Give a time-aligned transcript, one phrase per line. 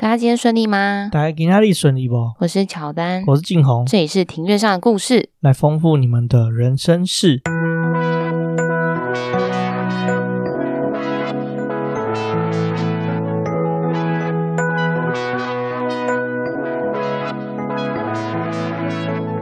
[0.00, 1.10] 大家今天顺利吗？
[1.12, 2.32] 大家今天顺利不？
[2.38, 7.42] 我是乔丹，我是静红，这里是庭院上的故事，来丰富你们的人生事。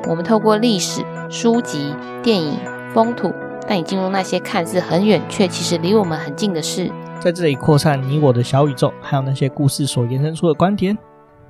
[0.09, 2.59] 我们透过历史、书籍、电影、
[2.93, 3.33] 风土，
[3.69, 6.91] 带你进入那些看似很远却其实离我们很近的事。
[7.21, 10.97] 在这里扩散你我的小宇宙，还有那些故事所延伸出的观点。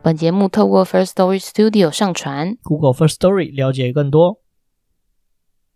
[0.03, 4.41] 本节目透过 First Story Studio 上传，Google First Story 了解更多。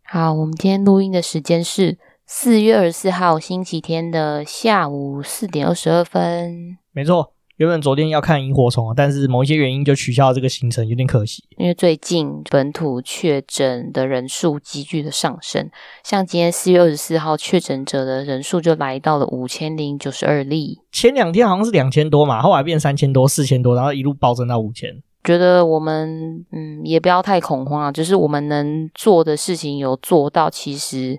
[0.03, 6.79] 好，我们今天录音的时间是四月二十四号星期天的下午四点二十二分。
[6.93, 7.35] 没错。
[7.63, 11.45] 原本昨天要看萤火虫，但是某一些原因就取消了这个行程，有点可惜。
[11.57, 15.71] 因为最近本土确诊的人数急剧的上升，
[16.03, 20.81] 像今天四月二十四号确诊者的人数就来到了五千零九十二例。
[20.91, 25.01] 前两天好像是两千多嘛，后来变三千多、四千多，然后一路暴增到五千。
[25.23, 31.17] 觉得我们嗯也不要太恐慌啊，就是我们能做的事情有做到，其实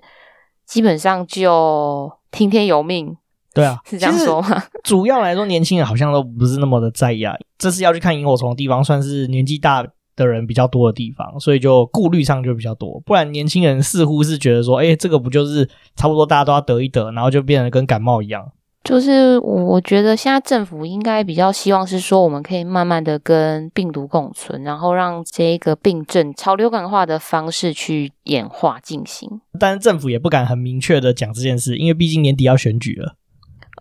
[0.66, 3.16] 基本上就听天由命。
[3.54, 4.62] 对啊， 是这样说吗？
[4.82, 7.34] 主要来说，年轻人好像都不是那么的在意啊。
[7.56, 13.00] 这次要去看萤火虫的地方，算是年纪大的人比较多的地方，所以就顾虑上就比较多。
[13.06, 18.50] 不然，年轻人似乎是觉得说，哎，这个不就是差不多大家都要得一得，然后就变得跟感冒一样。
[18.82, 29.40] 就是我觉得现在政府应该比较希望是说，我们可以慢慢的跟病毒共存，然后让这个病症朝流感化的方式去演化进行。
[29.58, 33.14] 但是政府也不敢很明确的讲这件事，因为毕竟年底要选举了。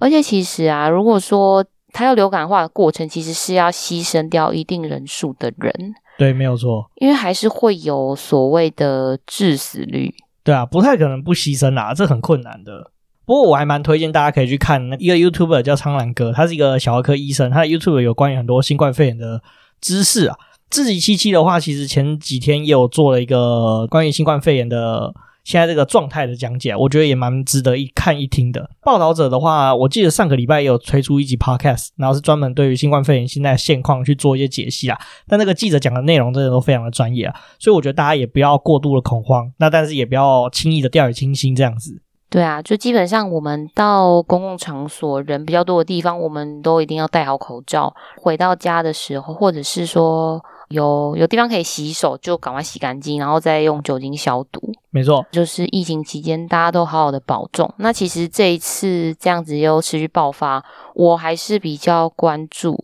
[0.03, 5.73] 而且其实啊，如果说它要流感化的过程，其实是要牺牲掉一定人数的人。
[6.17, 6.91] 对，没有错。
[6.95, 10.13] 因为还是会有所谓的致死率。
[10.43, 12.91] 对啊，不太可能不牺牲啦，这很困难的。
[13.25, 19.41] 不过我还蛮推荐大家可以去看一个 YouTuber 叫苍兰哥，他是一个小儿科医生，他的 YouTube 有关于很多新冠肺炎的
[19.79, 20.35] 知识啊。
[20.69, 25.13] 自己七七的话，其实前几天也有做了一个关于新冠肺炎的。
[25.43, 28.69] 现在这个状态的讲解，我觉得也蛮值得一看一听的。
[28.81, 34.97] 报道者的话，我记得上个礼拜也有推出一集 podcast，然后是专门对于新冠肺炎现在的现况去做一些解析啊。
[35.27, 42.01] 但那个记者讲的内容真的都非常的专业啊，所以我觉得大家也不要过度的恐慌，那但是也不要轻易的掉以轻心这样子。
[42.29, 47.93] 对啊，就基本上我们到公共场所人比较多的地方，我们都一定要戴好口罩。
[48.15, 50.41] 回到家的时候，或者是说。
[50.69, 54.61] 有有地方可以洗手，就赶快洗干净，然后再用酒精消毒。
[54.89, 57.73] 没错，就是疫情期间大家都好好的保重。
[57.77, 60.63] 那其实这一次这样子又持续爆发，
[60.93, 62.77] 我还是比较关注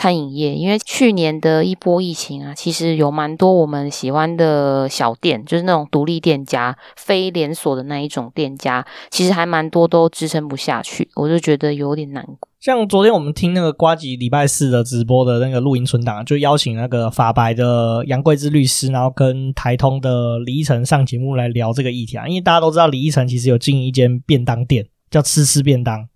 [0.00, 12.48] 餐饮业，因为去年的一波疫情啊，其实有蛮多我们喜欢的小店，就是那种独立店家、非连锁的那一种店家，其实还蛮多都支撑不下去，我就觉得有点难过。
[12.60, 22.26] 像昨天我们听那个瓜吉礼拜四的直播的那个录音存档，就邀请那个法白的杨贵之律师，然后跟台通的李一成上节目来聊这个议题啊。
[22.26, 26.08] 因为大家都知道李一成其实有经营一间便当店，叫吃吃便当。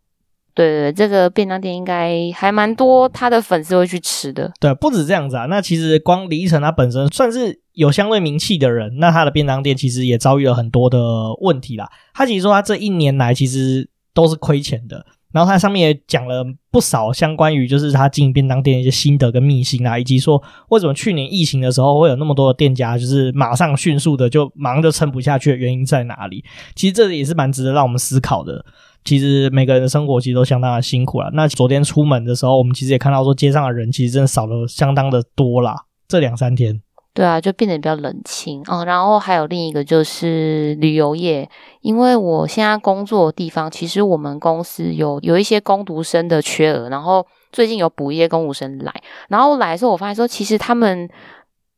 [0.55, 4.53] 对对，这个便当店应该还蛮多他的粉丝会去吃的。
[4.61, 5.47] 对，不止这样子啊。
[5.47, 10.99] 那其实光李依晨他本身算是有相对名气的人，那他的便当店其实也遭遇了很多的
[11.41, 11.91] 问题啦。
[12.15, 15.05] 他其实说他这一年来其实都是亏钱的。
[15.33, 26.45] 然后他上面也讲了不少相关于就是他经营便当店一些心得跟秘辛啊，以及说为什么去年疫情的时候会有那么多的店家就是马上迅速的就忙着撑不下去的原因在哪里？
[26.77, 28.65] 其实这也是蛮值得让我们思考的。
[29.05, 31.31] 其实每个人的生活其实都相当的辛苦了。
[31.35, 35.85] 那昨天出门的时候，我们其实也看到说街上的人其实真的少了相当的多啦。
[36.09, 36.81] 这两三天。
[37.13, 38.85] 对啊，就变得比较冷清哦。
[38.85, 41.49] 然后还有另一个就是旅游业，
[41.81, 48.93] 因为我现在工作的地方，其实我们公司有有一些工读生的缺额，然后最近有补一些工读生来，
[49.29, 51.09] 然后来的时候我发现说，其实他们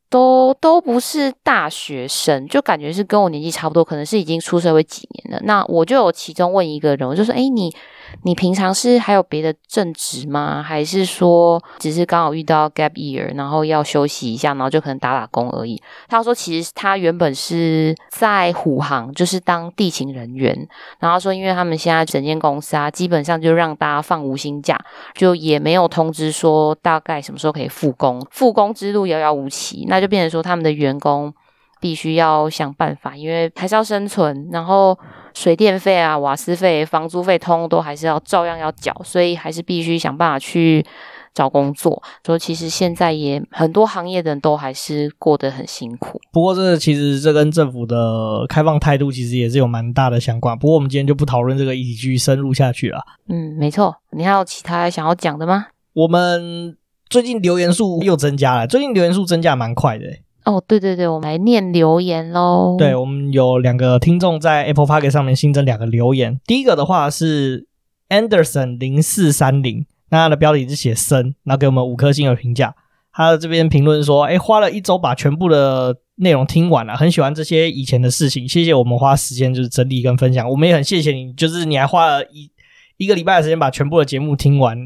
[0.09, 5.41] 都都不是大学生，就感觉是跟我年纪差不多，可能是已经出社会几年了。
[5.45, 7.75] 那我就有其中问一个人，我就说：“哎，你？”
[8.23, 10.61] 你平常是还有别的正职吗？
[10.61, 15.81] 还是说只是刚好遇到 gap year，然后要休息一下，然后就可能打打工而已？
[16.07, 20.67] 他说，其实他原本是在虎航，就是当地勤人员。
[20.99, 24.77] 然后说，因为他们现在整间公司啊，基本上就让大家放无薪假，
[25.13, 31.33] 就也没有通知说大概什么时候可以复工，复工之路遥遥无期，那就变成说他们的员工
[31.79, 34.97] 必须要想办法，因为还是要生存，然后。
[35.33, 40.83] 水电费啊、瓦斯费、房租费，通都还是要照样要缴，所以还是必须想办法去
[41.31, 42.01] 找工作。
[42.25, 46.19] 所以其实现在也很多行业的人都还是过得很辛苦。
[46.31, 50.57] 不过这其实这跟政府的开放态度其实也是有蛮大的相关。
[50.57, 53.03] 不过我们今天就不讨论这个议题，继续深入下去了。
[53.29, 53.95] 嗯，没错。
[54.13, 55.67] 你还有其他想要讲的吗？
[55.93, 56.75] 我们
[57.09, 60.05] 最近留言数又增加了，最近留言数增加蛮快的。
[60.47, 62.77] 哦，对对对，我们来念留言喽。
[62.79, 66.39] 对，我们有两个听众在 Apple Podcast 上面新增两个留言。
[66.45, 67.67] 第一个的话是
[68.07, 72.73] Anderson 零四三零，那他的标题是写生，然后给我们五颗星的评价。
[73.11, 82.49] 他的这边评论说：“哎，花了一周把全部的内容听完了，很喜欢这些以前的事情，谢谢我们花时间就是整理跟分享，我们也很谢谢你，就是你还花了一
[82.95, 84.77] 一个礼拜的时间把全部的节目听完。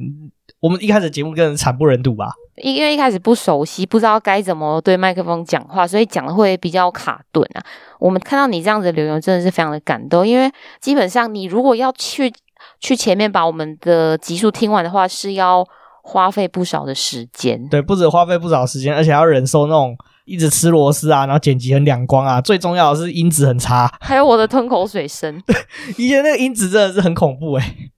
[0.59, 7.63] 我们一开始节目更惨不忍睹吧，因为一开始不熟悉，不知道该怎么对麦克风讲话，所以讲的会比较卡顿啊。
[7.99, 12.31] 我们看到你这样子的留言，真的是非常的感动，因为基本上你如果要去
[12.79, 15.65] 去前面把我们的集数听完的话，是要。”
[16.03, 25.55] 花费不少的时间，对，不止花费不少时间，而且要忍受那种一直吃螺丝啊，然后剪辑很两光啊，最重要的是音质很差，还有我的吞口水声， 对，
[25.99, 27.91] 以前那个音质真的是很恐怖诶、欸。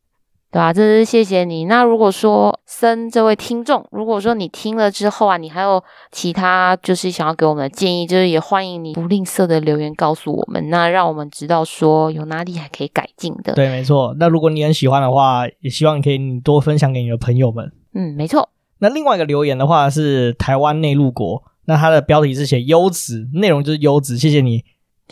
[0.54, 1.66] 对啊，这是谢谢你。
[1.66, 13.54] 那如果说森这位听众，如果说你听了之后啊，你还有其他就是想要给我们的建议，就是也欢迎你不吝啬的留言告诉我们，那让我们知道说有哪里还可以改进的。
[13.54, 14.16] 对，没错。
[14.20, 17.72] 那如果你很喜欢的话，也希望你可以你多分享给你的朋友们。
[17.96, 18.50] 嗯，没错。
[18.78, 24.64] 那另外一个留言的话是台湾内陆国，那它的标题是写优质，内容就是优质，谢谢你，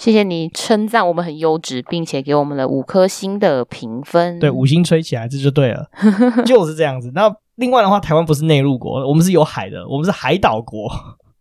[0.02, 4.40] 谢谢你称赞我们很优质，并且给我们了五颗星的评分。
[4.40, 5.88] 对，五星吹起来，这就对了，
[6.44, 7.12] 就是这样子。
[7.14, 10.88] 那另外的话，台湾不是内陆国，我们是有海的，我们是海岛国。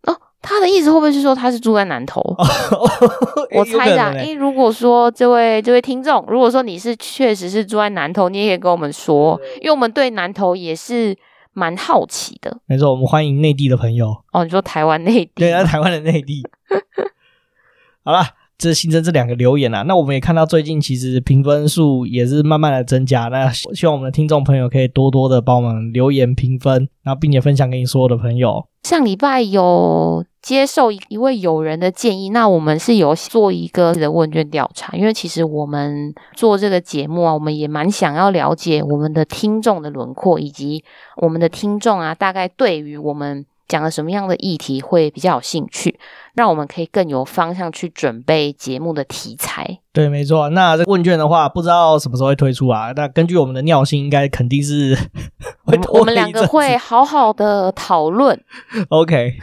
[0.03, 2.21] 哦，他的意思会不会是说他是住在南投？
[3.57, 11.17] 我猜的，因为如果说这位这位听众，如果说你是确实是住在南投，你也可以跟我们说，因为我们对南投也是。
[11.53, 14.15] 蛮好奇的，没错，我们欢迎内地的朋友。
[14.31, 15.31] 哦，你说台湾内地？
[15.35, 16.41] 对，那台湾的内地。
[18.05, 18.23] 好了，
[18.61, 19.81] 这新增这两个留言啊。
[19.81, 23.23] 那我们也看到最近其实评分数也是慢慢的增加。
[23.29, 28.63] 那希望我们的听众朋友可以多多的帮我们留言评分，然后并且分享给你所有的朋友。
[28.83, 40.83] 上礼拜有接受一位友人的建议，那我们是有做一个的问卷调查，因为其实我们做这个节目啊，我们也蛮想要了解我们的听众的轮廓，以及
[41.17, 45.97] 我们的听众啊，大概对于我们讲了什么样的议题会比较有兴趣，
[46.33, 49.79] 让我们可以更有方向去准备节目的题材。
[49.93, 50.49] 对，没错。
[50.49, 52.91] 那这个问卷的话，不知道什么时候会推出啊？
[52.93, 54.93] 那根据我们的尿性，应该肯定是
[55.63, 58.37] 会我，我们两个会好好的讨论。
[58.89, 59.37] OK。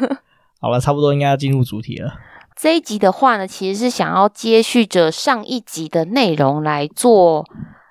[0.58, 2.14] 好了，差不多应该要进入主题了。
[2.56, 7.44] 这一集的话呢，其实是想要接续着上一集的内容来做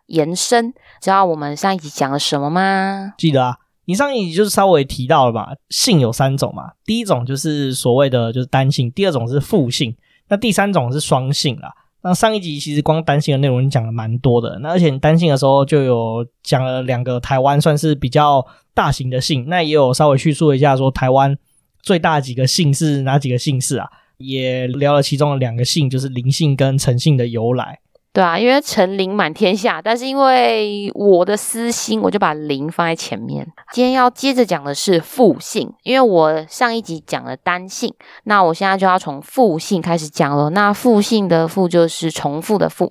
[0.07, 0.73] 延伸。
[0.99, 3.13] 知道我们上一集讲了什么吗？
[3.19, 6.71] 记得啊，你上一集就是稍微提到了嘛，性有三种嘛。
[6.83, 9.95] 第一种就是所谓的就是单性，第二种是复性，
[10.27, 11.73] 那第三种是双性啦。
[12.01, 21.37] 那上一集其实光单性的内容讲了蛮多的，那而且你单性的时候就有讲了两个台湾算是比较大型的性，那也有稍微叙述一下说台湾。
[21.81, 23.87] 最大几个姓是哪几个姓氏啊？
[24.17, 27.79] 也聊了其中的两个姓，就是林姓跟陈姓的由来。
[28.15, 33.45] 对啊，因为陈林满天下，但是因为我的私心，我就把林放在前面。
[33.73, 40.49] 今天要接着讲的是复姓，因为我上一集讲了单姓，那我现在就要从复姓开始讲了。
[40.51, 42.89] 那复姓的复就是重复的复。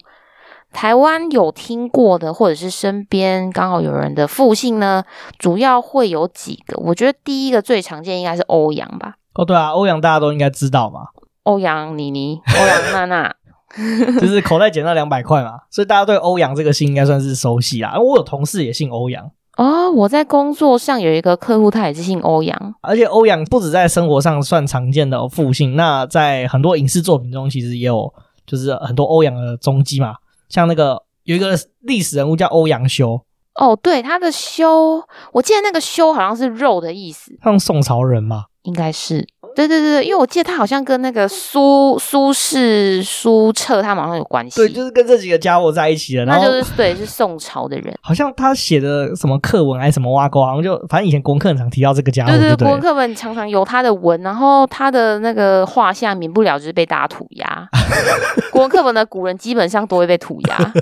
[0.74, 5.04] 台湾有听过的，或者是身边刚好有人的复姓呢，
[5.38, 6.76] 主要会有几个。
[6.76, 9.14] 我觉得第一个最常见应该是欧阳吧。
[9.32, 11.06] 哦，对啊，欧阳大家都应该知道嘛。
[11.44, 13.34] 欧阳妮妮、欧阳娜娜，
[14.20, 17.98] 就是口袋捡到两百块嘛，所以大家对欧阳这个姓应该算是熟悉啦。
[17.98, 22.74] 我有同事也姓欧阳哦，我在工作上有一个客户，他也是姓欧阳。
[22.80, 28.12] 而且欧阳不止在生活上算常见的复姓，那在很多影视作品中其实也有，
[28.46, 30.16] 就是很多欧阳的踪迹嘛。
[30.48, 33.20] 像那个有一个历史人物叫欧阳修
[33.54, 35.00] 哦，对，他的修，
[35.32, 39.24] 我记得那个修好像是肉的意思，像宋朝人嘛，应该是。
[39.54, 44.56] 对对对，因为我记得他好像跟那个苏苏轼、苏辙他们好像有关系。
[44.56, 46.24] 对，就是跟这几个家伙在一起的。
[46.24, 47.94] 然后那就是对，是宋朝的人。
[48.02, 52.32] 好像他写的什么课文还是什么挖沟，好像就反正以前国文课很常提到这个家伙。
[52.32, 57.68] 对对，对对，国文课本常常有他的文，然后他的那个画像免不了就是被大家涂鸦。
[58.50, 60.72] 国文课本的古人基本上都会被涂鸦。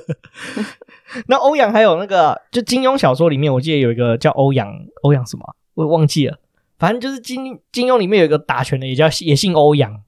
[1.29, 4.67] 那欧阳还有那个，就金庸小说里面，我记得有一个叫欧阳，
[5.03, 5.43] 欧阳什么，
[5.75, 6.39] 我忘记了。
[6.83, 10.03] 反正就是金金庸里面有一个打拳的，也叫也姓欧阳。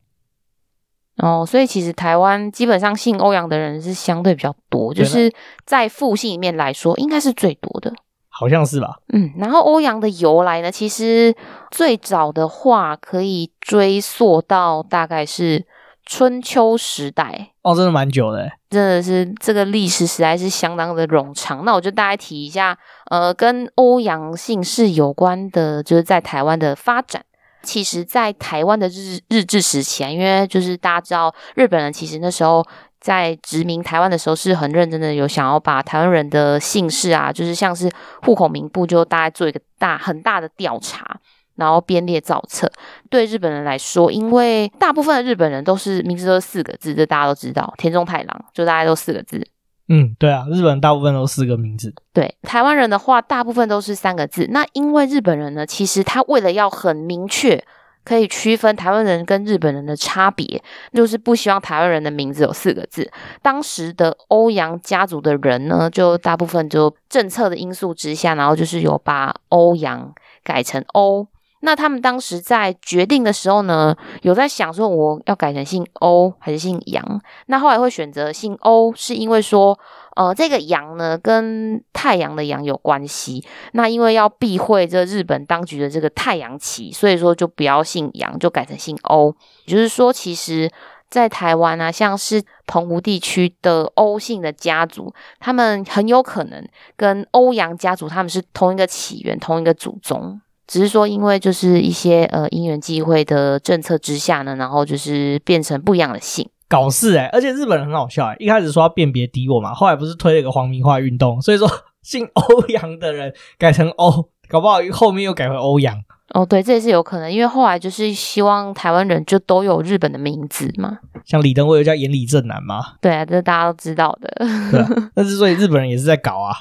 [1.18, 5.32] 哦，所以其实台湾基本上姓欧阳的人是相对比较多，就是
[5.64, 7.92] 在复姓里面来说，应该是最多的。
[8.28, 8.98] 好像是吧？
[9.12, 11.32] 嗯，然后欧阳的由来呢，其实
[11.70, 15.64] 最早的话可以追溯到大概是
[16.06, 17.50] 春秋时代。
[17.62, 21.64] 哦，真的蛮久的，真的是这个历史实在是相当的冗长。
[21.64, 22.76] 那我就大概提一下，
[23.10, 27.24] 呃，跟欧阳姓氏有关的，就是在台湾的发展。
[27.62, 32.62] 其实，在台湾的日日治时期啊，因为就是大家知道，日本人其实那时候
[33.00, 41.18] 在殖民台湾的时候是很认真的，有想要把台湾人的姓氏啊，就是像是户口名簿，就大概做一个大很大的调查。
[41.56, 42.70] 然后编列造册，
[43.08, 49.46] 对日本人来说，因为大部分的日本人都是名字都是四个字，这大家都知道，田中太郎就大概都四个字。
[49.86, 51.94] 嗯，对啊，日本大部分都四个名字。
[52.14, 54.48] 对，台湾人的话，大部分都是三个字。
[54.50, 57.62] 那因为日本人呢，其实他为了要很明确
[58.02, 60.62] 可以区分台湾人跟日本人的差别，
[60.94, 63.12] 就是不希望台湾人的名字有四个字。
[63.42, 71.28] 当时的欧阳家族的人呢，就大部分就政策的因素之下，然后就是有把欧阳改成欧。
[71.64, 77.22] 那他们当时在决定的时候呢，有在想说我要改成姓欧还是姓杨？
[77.46, 79.78] 那后来会选择姓欧，是因为说，
[80.14, 83.42] 呃，这个杨呢跟太阳的阳有关系。
[83.72, 89.34] 那因为要避讳这日本当局的这个太阳旗，所以说就不要姓杨，就改成姓欧。
[89.64, 90.70] 也就是说，其实，
[91.08, 96.62] 在台湾啊，像是澎湖地区的欧姓的家族，他们很有可能
[96.94, 100.42] 跟欧阳家族他们是同一个起源，同一个祖宗。
[100.66, 107.30] 只是说，因为就是一些呃因缘际会的政策之下呢，然后就是变成不一样的姓，搞事哎、欸！
[107.32, 111.70] 而且日本人很好笑哎、欸，一开始说要辨别敌我嘛，后来不是推了一个皇民化运动，所以说
[112.02, 116.02] 姓欧阳的人改成欧，搞不好后面又改回欧阳。
[116.32, 124.46] 哦，对，这也是有可能，因为后来就是希望台湾人就都有日本的名字嘛，像李登辉又叫岩里正男嘛，对啊，这大家都知道的。
[124.70, 126.56] 对啊， 但是所以日本人也是在搞啊。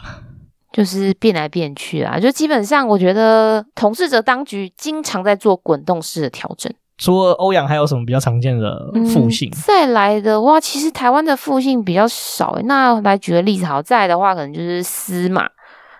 [0.74, 6.70] 就是变来变去啊，就基本上我觉得统治者当局经常在做滚动式的调整。
[6.98, 9.50] 除了欧阳，还有什么比较常见的复姓？
[9.50, 12.58] 嗯，再来的话，其实台湾的复姓比较少。
[12.65, 15.48] 那来举个例子，好，再来的话，可能就是司马，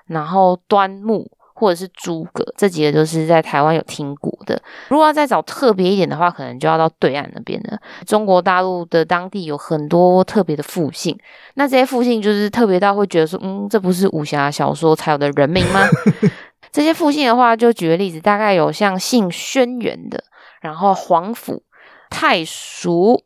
[0.08, 1.30] 然后端木。
[1.54, 4.62] 或者是诸葛，这几个都是在台湾有听过的。
[4.90, 7.80] 如果要再找特别一点的话，可能就要到对岸那边了。
[8.06, 11.18] 中国大陆的当地有很多特别的复姓，
[11.54, 15.82] 那这些复姓就是特别到会觉得说，嗯，这不是武侠小说才有的人名吗？
[16.72, 20.24] 这些复姓的话，就举个例子，大概有像姓轩辕的，
[20.60, 21.62] 然后皇甫、
[22.10, 23.22] 太叔，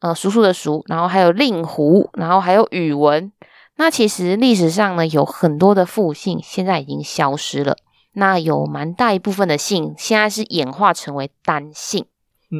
[0.00, 3.32] 呃，叔叔的叔，然后还有令狐，然后还有宇文。
[3.78, 7.76] 那其实历史上呢，有很多的复姓现在已经消失了。
[8.12, 12.04] 那有蛮大一部分的姓现在是演化成为单姓。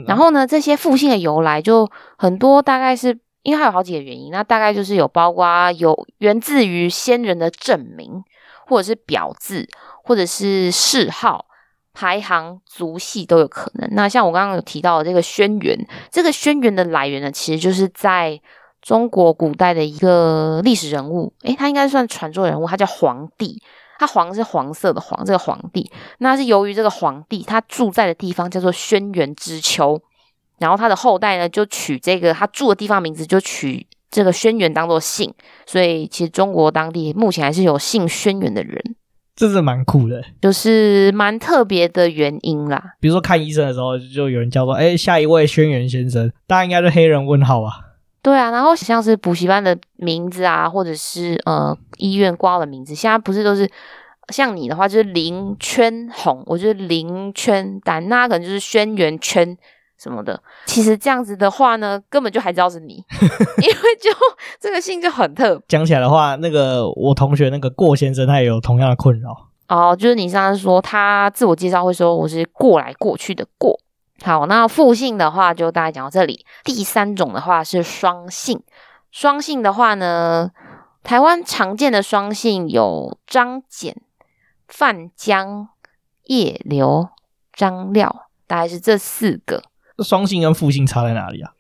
[0.07, 4.31] 然后呢，这些复姓的由来就很多，大概是因为还有好几个原因。
[4.31, 8.23] 那大概就是有包括有源自于先人的正名，
[8.69, 9.69] 或者是表字，
[10.05, 11.47] 或者是谥号、
[11.93, 13.89] 排行、族系都有可能。
[13.93, 18.41] 那像我刚刚有提到的这个轩辕，这个轩辕的来源呢，其实就是在。
[18.89, 23.61] 中国古代的一个历史人物，诶，他应该算传说人物，他叫黄帝。
[23.99, 25.91] 他黄是黄色的黄，这个黄帝，
[26.21, 30.01] 那是由于这个黄帝他住在的地方叫做轩辕之丘，
[30.59, 35.35] 然后他的后代呢就取这个他住的地方名字，就取这个轩辕当做姓，
[35.67, 38.81] 所以其实中国当地目前还是有姓轩辕的人，
[39.37, 42.95] 这是蛮酷的，就是蛮特别的原因啦。
[43.01, 47.88] 比如说看医生的时候，就有人叫做诶，下一位轩辕先生，大家应该是黑人问号啊。
[48.21, 53.71] 对啊，然后像是补习班的名字啊，或者是呃医院挂号的名字，现在不是都是
[54.29, 59.57] 像你的话就是林圈红，我觉得林圈丹，那可能就是轩辕圈
[59.99, 60.43] 什么的。
[60.67, 62.95] 其实这样子的话呢，根本就还知道是你，
[63.63, 64.11] 因为就
[64.61, 65.65] 这个姓就很特别。
[65.69, 69.31] 讲起来的话，那个我同学那个过先生，他也有同样的困扰。
[69.69, 73.79] 哦，就是你上次说他自我介绍会说我是过来过去的过。
[74.25, 76.45] 好，那复姓的话就大概讲到这里。
[76.65, 78.63] 第三种的话是双姓，
[79.11, 80.51] 双姓的话呢，
[81.03, 83.97] 台湾常见的双姓有张简、
[84.67, 85.69] 范江、
[86.25, 87.09] 叶刘、
[87.53, 89.63] 张廖，大概是这四个。
[90.05, 91.53] 双姓跟复姓差在哪里啊？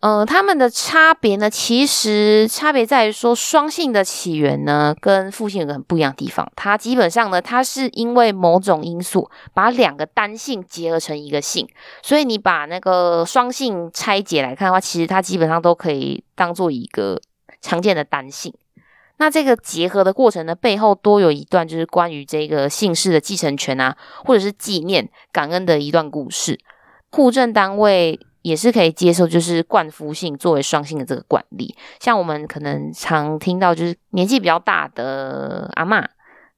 [0.00, 6.50] 呃，他们的差别呢，其实差别在于说，双姓的起源呢，跟复姓有个很不一样的地方。
[6.56, 11.68] 它基本上呢，它是因为某种因素，把两个单姓结合成一个姓。
[12.00, 17.20] 所以你把那个双姓拆解来看的话，其实它基本上都可以当做一个
[17.60, 18.54] 常见的单姓。
[19.18, 26.58] 那这个结合的过程呢，背后多有一段就是关于这个姓氏的继承权啊，或者是纪念感恩的一段故事。
[27.10, 28.18] 户政单位。
[28.42, 31.74] 也是可以接受，就是冠夫姓作为双姓的这个惯例。
[31.98, 36.04] 像我们可能常听到，就是年纪比较大的阿嬷，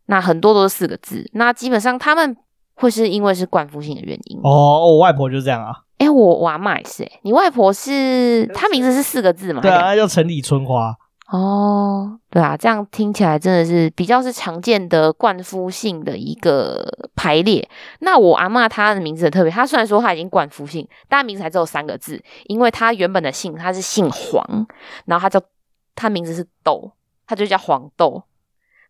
[0.06, 1.28] 那很多都是四个字。
[1.32, 2.36] 那基本上他们
[2.74, 4.38] 会是因为是冠夫姓的原因。
[4.42, 5.72] 哦，我外婆就是这样啊。
[5.98, 9.60] 哎、欸，我我阿嬷也是、欸，你外婆是她名字是四个字嘛？
[9.60, 10.96] 对啊，那叫城里春花。
[11.31, 17.67] 哦，对啊，这样听起来真的是比较是常见的冠夫姓的一个排列。
[18.00, 24.67] 那我阿嬷她的名字很特别，她虽然说她已经冠夫姓，但名字还只有三个字，因为她原本的姓她是姓黄，
[25.07, 25.41] 然后她叫
[25.95, 26.93] 她名字是豆，
[27.26, 28.25] 她就叫黄豆。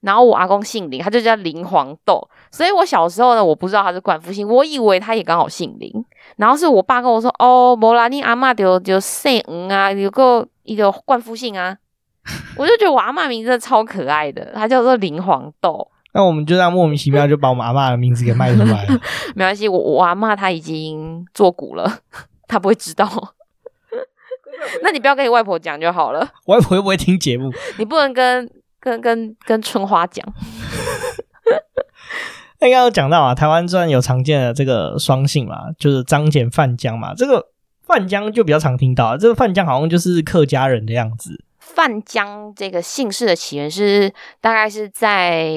[0.01, 5.93] 然后我阿公姓林，他就叫林黄豆，所以我小时候呢，我不知道他是冠夫姓，我以为他也刚好姓林。
[6.39, 11.79] 然后是我爸跟我说：“哦，没啦，你阿嬷就就姓吴啊，有个一个冠夫姓啊。”
[12.57, 15.88] 我就觉得我阿妈名字真的超可爱的，它叫做林黄豆。
[16.14, 19.00] 那我们就这样莫名其妙就把我们阿嬷的名字给卖出来了。
[19.35, 22.00] 没关系，我我阿嬷她已经做古了，
[22.47, 23.09] 她不会知道。
[24.83, 28.50] 那你不要跟你外婆讲就好了，外婆又不会听节目，你不能跟。
[28.85, 30.26] 跟跟跟春花讲，
[32.59, 37.47] 那刚刚有讲到啊，台湾虽然有常见的这个双姓嘛，就是张简范江嘛，这个
[37.87, 41.45] 范江就比较常听到，这个范江好像就是客家人的样子。
[41.64, 45.49] 范姜这个姓氏的起源是大概是在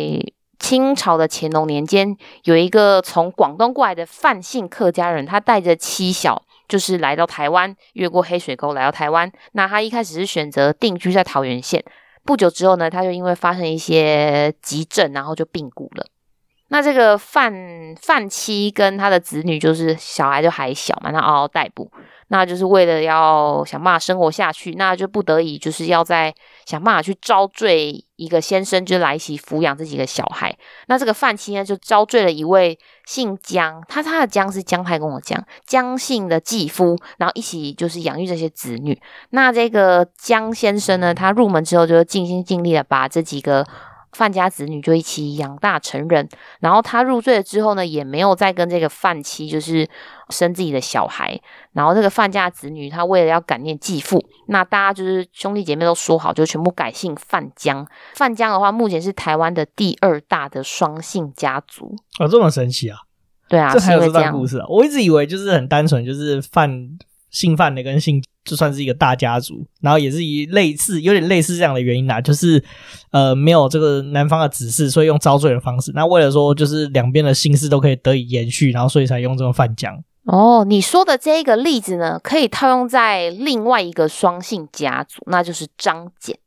[0.59, 9.29] 清朝的乾隆年间，有一个从广东过来的范姓客家人，他带着妻小，就是来到台湾，越过黑水沟来到台湾。
[9.53, 11.83] 那他一开始是选择定居在桃园县。
[12.23, 16.05] 不久之后呢，他就因为发生一些急症，然后就病故了。
[16.69, 17.53] 那这个范
[18.01, 21.91] 范妻跟他的子女，就是小孩就还小嘛，他嗷嗷待哺。
[22.29, 26.33] 那就是为了要想办法生活下去，那就不得已就是要在
[26.65, 30.55] 想办法去招赘一个先生，就来一起抚养这几个小孩。
[30.87, 38.99] 那这个范妻呢，就招赘了一位姓姜，他他的姜是姜太公的姜，姜姓的继夫，然后一起就是养育这些子女。
[39.29, 43.65] 那这个姜先生呢，他入门之后就尽心尽力的把这几个。
[44.15, 46.27] 范家子女就一起养大成人，
[46.61, 49.87] 然后他入赘了之后呢，也没有再跟这个范妻就是
[50.29, 51.37] 生自己的小孩。
[51.73, 57.85] 然后这个范家子女，他为了要感念继父，那大家就是兄弟姐妹都说好，就全部改姓范江。
[58.15, 61.93] 范江的话，目前是台湾的第二大的双姓家族。
[62.19, 62.99] 哦，这么神奇啊！
[63.49, 64.65] 对啊，这还有这段故事啊！
[64.69, 66.97] 我一直以为就是很单纯，就是范
[67.29, 68.23] 姓范的跟姓。
[68.45, 72.63] 就算是一个大家族，然后也是以类似有点类似这样的原因啦，就是
[73.11, 75.91] 呃没有这个男方的指示，所以用遭罪的方式。
[75.95, 80.01] 那为了说就是两边的心思都可以得以延续，然后所以才用这种泛姜。
[80.25, 86.37] 哦，你说的这个例子呢，可以套用在另外一个双姓家族，那就是张简。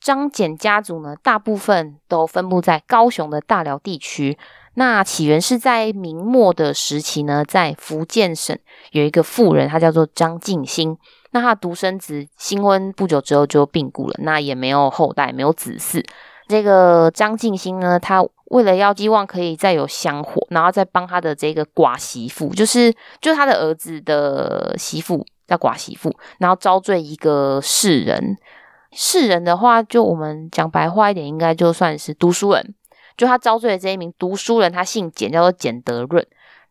[0.00, 4.38] 张简家族呢，大部分都分布在高雄的大寮地区。
[4.74, 8.56] 那起源是在明末的时期呢，在福建省
[8.92, 10.96] 有一个富人，他叫做张静心。
[11.30, 16.04] 那他独生子新婚不久之后就病故了，那也没有后代，没有子嗣。
[16.48, 28.36] 这个张静心呢，他为了要希望可以再有香火，然后再帮他的这个寡媳妇，就是就他的儿子的媳妇叫寡媳妇，然后招罪一个士人。
[28.90, 32.74] 士人的话，就我们讲白话一点，应该就算是读书人。
[33.18, 36.26] 就他招罪的这一名读书人，他姓简，叫做简德润。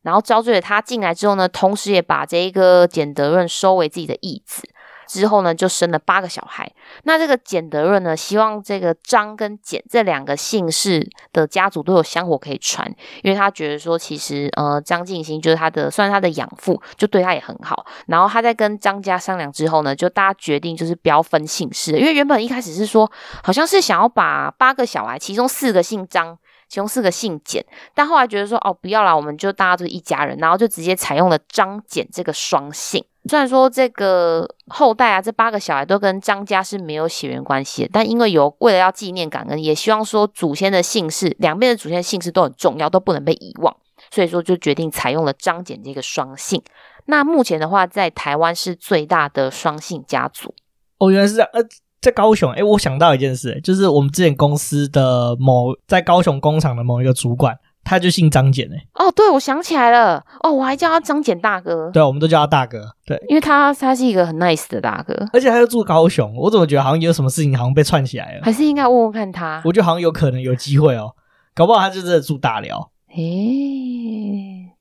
[0.08, 4.64] 然后招赘了他进来之后呢，同时也把这一个简德润收为自己的义子。
[5.06, 6.70] 之后呢，就生了八个小孩。
[7.04, 12.86] 那这个简德润呢，希望这个张跟简这两个姓氏的家族都有香火可以传，
[13.24, 17.86] 因为他觉得说，其实呃张静心就是他的，算是他的养父，就对他也很好。
[18.08, 23.10] 然后他在跟张家商量之后呢，就大家决定就是不要分姓氏，因为原本一开始是说，
[23.44, 26.38] 好像是想要把八个小孩，其中四个姓张。
[26.70, 33.04] 其中四个姓简，但后来觉得说哦，不要啦，我们就大家都是一家人，然后就直接采用了张简这个双姓。
[33.30, 43.76] 虽然说这个后代啊，这八个小孩都跟张家是没有血缘关系的，但因为有为了要纪念感恩，也希望说祖先的姓氏，两边的祖先姓氏都很重要，都不能被遗忘，
[44.12, 46.62] 所以说就决定采用了张简这个双姓。
[47.06, 50.54] 那目前的话，在台湾是最大的双姓家族。
[51.00, 51.62] 哦，原来是这样，呃。
[52.00, 71.14] 在高雄，哎，我想到一件事，就是我们之前公司的某在高雄工厂的某一个主管，他就姓张简，哎，哦，对，我想起来了，哦，我还叫他张简大哥，对，我们都叫他大哥，对，因为他他是一个很 nice 的大哥，而且他又住高雄，我怎么觉得好像有什么事情好像被串起来了，还是应该问问看他，我觉得好像有可能有机会哦，
[71.56, 73.18] 搞不好他就真的住大寮，哎，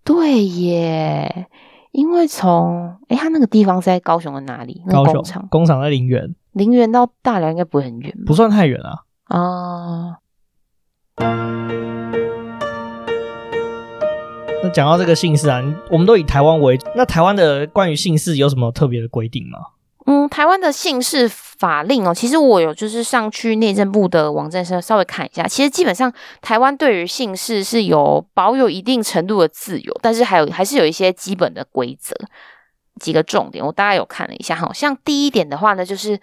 [0.04, 1.46] 对耶，
[1.92, 4.82] 因为从哎他那个地方是在高雄的哪里？
[4.90, 6.34] 高雄工厂，工厂在林园。
[6.56, 9.04] 林园到大寮应该不会很远，不算太远啊。
[9.24, 10.16] 啊，
[14.62, 19.58] 那讲到这个姓氏啊，我们都以台湾为，那台湾的关于姓氏有什么特别的规定吗？
[20.06, 32.16] 嗯，台湾的姓氏法令哦，其实我有就是上去内政部的网站上稍微看一下，其实基本上台湾对于姓氏是有保有一定程度的自由，但是还有还是有一些基本的规则。
[33.00, 36.16] 几个重点，我大概有看了一下，好像第一点的话呢，就是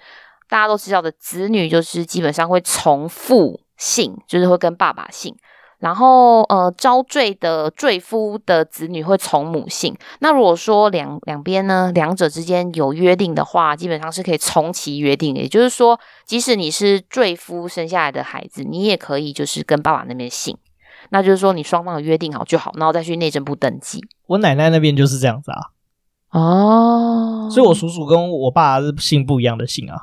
[0.50, 5.36] 大家都知道的，子女就是基本上会从父姓，就是会跟爸爸姓。
[5.80, 9.94] 然后，呃，招赘的赘夫的子女会从母姓。
[10.20, 15.36] 那如果说两两边呢，两者之间有约定的话，基本上是可以从其约定。
[15.36, 20.58] 也就是说，即使你是赘夫生下来的孩子，你也可以就是跟爸爸那边姓。
[21.10, 24.00] 那就是说，你双方有约定好就好，然后再去内政部登记。
[24.28, 25.58] 我奶奶那边就是这样子啊。
[26.34, 30.02] 哦，所以我叔叔跟我爸是姓不一样的姓啊。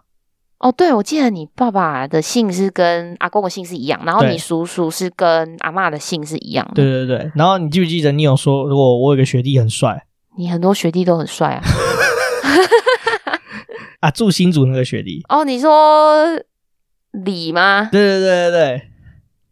[0.59, 6.75] 哦，对，我记得你爸爸的姓是跟阿公的姓是一样，然后你叔叔是跟阿嬷的姓是一样的。
[6.75, 11.62] 对对对，然后你记不记得你有说，如果我有个学弟很帅，你很多学弟都很帅啊。
[14.01, 15.23] 啊，住新竹那个学弟。
[15.29, 16.25] 哦，你说
[17.25, 17.88] 李吗？
[17.90, 18.83] 对对对对对，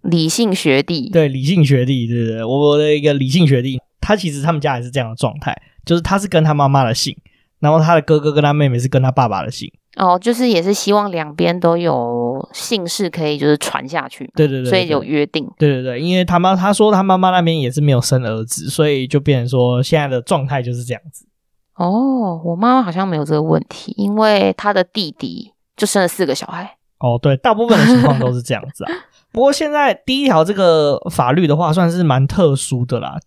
[0.03, 1.11] 李姓学弟。
[1.11, 5.57] 对，李姓学弟，对对对，我的一个李姓学弟，他其实他们家也是这样的状态，
[5.88, 7.16] 就是他是跟他妈妈的姓，
[7.61, 9.72] 然后他的哥哥跟他妹妹是跟他爸爸的姓。
[9.96, 21.27] 哦，就是也是希望两边都有姓氏可以就是传下去，对对对，所以有约定，对对对，因为他妈他说他妈妈那边也是没有生儿子，所以就变成说现在的状态就是这样子。
[21.74, 26.77] 哦，我妈妈好像没有这个问题，因为她的弟弟就生了四个小孩。
[27.01, 28.92] 哦，对，大部分的情况都是这样子啊。
[29.33, 33.18] 不过现在第一条这个法律的话，算是蛮特殊的啦。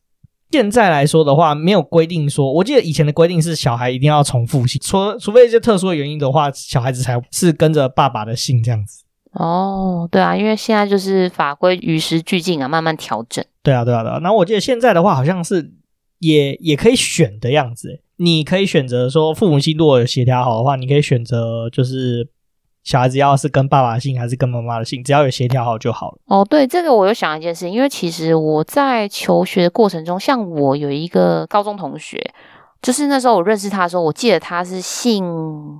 [0.51, 9.03] 现在来说的话，没有规定说，我记得以前的规定是小孩一定要从父姓，除除非一些特殊的原因的话，小孩子才是跟着爸爸的姓这样子。
[9.31, 13.43] 哦，对啊，因为现在就是法规与时俱进啊，慢慢调整。
[13.63, 14.19] 对啊，对啊，对啊。
[14.19, 15.71] 然后我记得现在的话，好像是
[16.19, 22.29] 也也可以选的样子，你可以选择说父母亲如果有协调好的话，你可以选择就是。
[22.83, 26.17] 小孩子要是跟爸爸姓还是跟妈妈的姓，只要有协调好就好了。
[26.25, 32.19] 哦，对，这个我又想一件事情，因为其实我在求学的过程中，像我有一个高中同学，
[32.81, 35.23] 就是那时候我认识他的时候，我记得他是姓，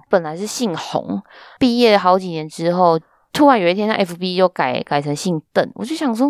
[0.09, 1.21] 本来是姓洪，
[1.57, 2.99] 毕业好几年之后，
[3.33, 6.29] 突然有一天他 FB 就改改成姓邓，我就想说。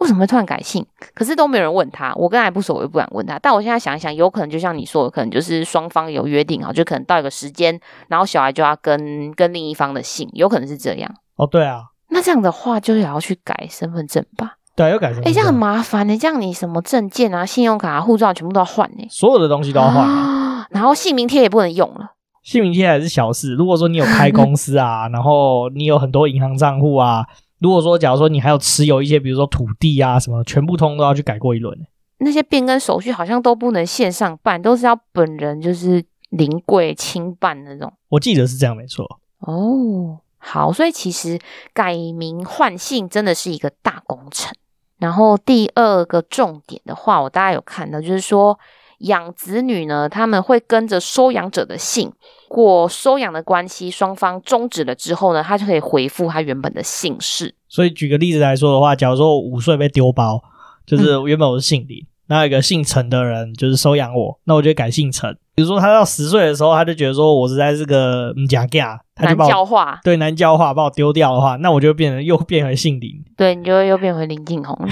[0.00, 0.84] 为什么会突然改姓？
[1.14, 3.38] 可是都没有人问他，我跟他还不熟，我也不敢问他。
[3.38, 7.78] 但我现在想一想，有可能就像你说的，可能就是双方有约定啊，就可能到一个时间，
[8.08, 11.14] 然后小孩就要跟跟另一方的姓，有可能是这样。
[11.36, 14.56] 哦，对啊，那这样的话就也要去改身份证吧？
[14.74, 15.30] 对，要改身份证。
[15.30, 16.16] 哎，这样很麻烦呢。
[16.16, 19.06] 这样你什么证件啊、信用卡、啊、护照全部都要换呢？
[19.10, 20.66] 所有的东西都要换啊。
[20.70, 22.12] 然后姓名贴也不能用了。
[22.42, 23.54] 姓名贴还是小事。
[23.54, 27.24] 如果说你有开公司啊， 然后你有很多银行账户啊。
[27.62, 31.78] 如果说，假如说你还有持有一些，比如说土地啊什么，全部通都要去改过一轮。
[32.18, 37.92] 那些变更手续好像都不能线上办，都是要本人就是临柜亲办那种。
[38.08, 39.20] 我记得是这样，没错。
[39.38, 41.38] 哦，好，所以其实
[41.72, 44.52] 改名换姓真的是一个大工程。
[44.98, 48.58] 然后第二个重点的话，我大概有看到，就是说。
[49.02, 52.10] 养子女呢，他们会跟着收养者的姓，
[52.48, 57.54] 过收养的关系，双方终止了之后呢，他就可以回复他原本的姓氏。
[57.68, 60.42] 所以举个例子来说的话，假如说我五岁被丢包，
[60.86, 65.36] 就是原本我是姓林，那、嗯、有一个姓陈的人就是收养我，那我就改姓陈。
[65.54, 74.78] 比如说他到十岁的时候，他就觉得说我实在是个假假，他就把我难教化，对难教化把我丢掉的话，那我就变成又变回姓林，对，你就会又变回林敬宏。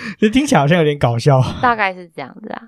[0.18, 2.62] 这听起来好像有点搞笑，大概是这样子啊。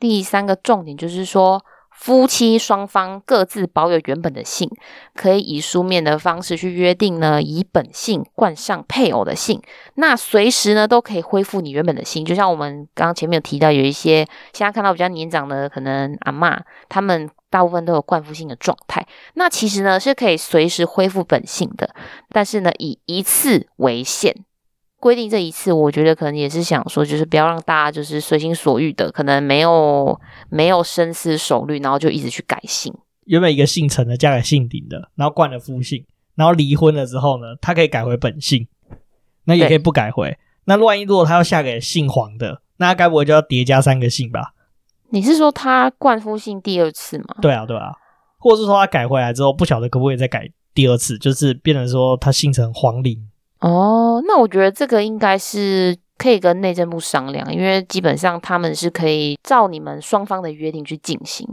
[0.00, 4.68] 第三个重点就是说，夫妻双方各自保有原本的姓，
[5.14, 9.62] 可以以书面的方式去约定呢，以本姓冠上配偶的姓。
[9.94, 12.24] 那随时呢都可以恢复你原本的姓。
[12.24, 19.06] 就像我们刚刚前面有提到，有一些现在看到比较年长的，可能阿嬷，他们大部分都有冠夫姓的状态。
[19.34, 21.94] 那其实呢是可以随时恢复本性的，
[22.30, 24.34] 但是呢以一次为限。
[25.04, 32.90] 规定这一次，我觉得可能也是想说，就是不要让大家就是随心所欲的，可能没有没有深思熟虑，然后就一直去改姓。
[33.26, 38.66] 原本一个姓陈的嫁给姓林的，然后冠了夫姓，然后离婚了之后呢，他可以改回本姓，
[39.44, 40.38] 那也可以不改回。
[40.64, 44.54] 那万一如果他要嫁给姓黄的，那他该不会就要叠加三个姓吧？
[45.10, 47.36] 你是说他冠夫姓第二次吗？
[47.42, 47.92] 对啊，对啊，
[48.38, 53.28] 或者是说他改回来之后，不晓得可不可以再改第二次，就是变成说他姓成黄林。
[53.66, 61.48] 哦，那我觉得这个应该是可以跟内政部商量，因为基本上他们是可以照你们双方的约定去进行。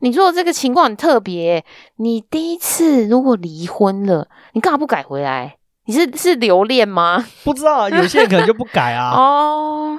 [0.00, 1.64] 你说的这个情况很特别，
[1.96, 5.56] 你第一次如果离婚了，你干嘛不改回来？
[5.86, 7.24] 你是是留恋吗？
[7.44, 9.12] 不知道啊，有些人可能就不改啊。
[9.16, 9.98] 哦，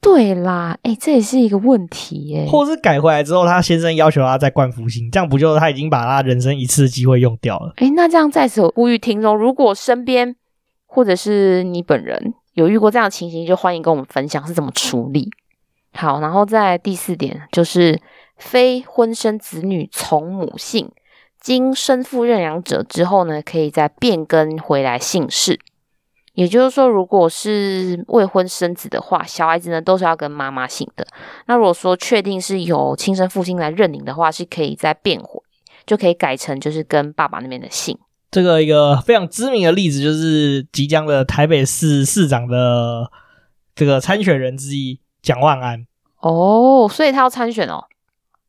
[0.00, 2.46] 对啦，哎，这也是一个问题耶。
[2.48, 7.72] 或者是改回来之后，他先生要求他再冠夫姓，这样不就他已经把他人生一次的机会用掉了？
[7.78, 10.36] 哎，那这样在此呼吁听众，如果身边。
[10.94, 15.28] 或者是你本人有遇过这样的情形，就欢迎跟我们分享是怎么处理。
[15.92, 18.00] 好，然后再第四点就是
[18.36, 20.92] 非婚生子女从母姓，
[21.40, 25.58] 经生父认养者之后呢，可以再变更回来姓氏。
[26.34, 31.04] 也就是说，如果是未婚生子的话，小孩子呢都是要跟妈妈姓的。
[31.46, 35.40] 那如果说确定是由亲生父亲来认领的话，是可以再变回，
[35.86, 37.98] 就可以改成就是跟爸爸那边的姓。
[38.34, 43.08] 这个一个非常知名的例子，就是即将的台北市市长的
[43.76, 45.86] 这个参选人之一蒋万安。
[46.18, 47.84] 哦，所以他要参选哦？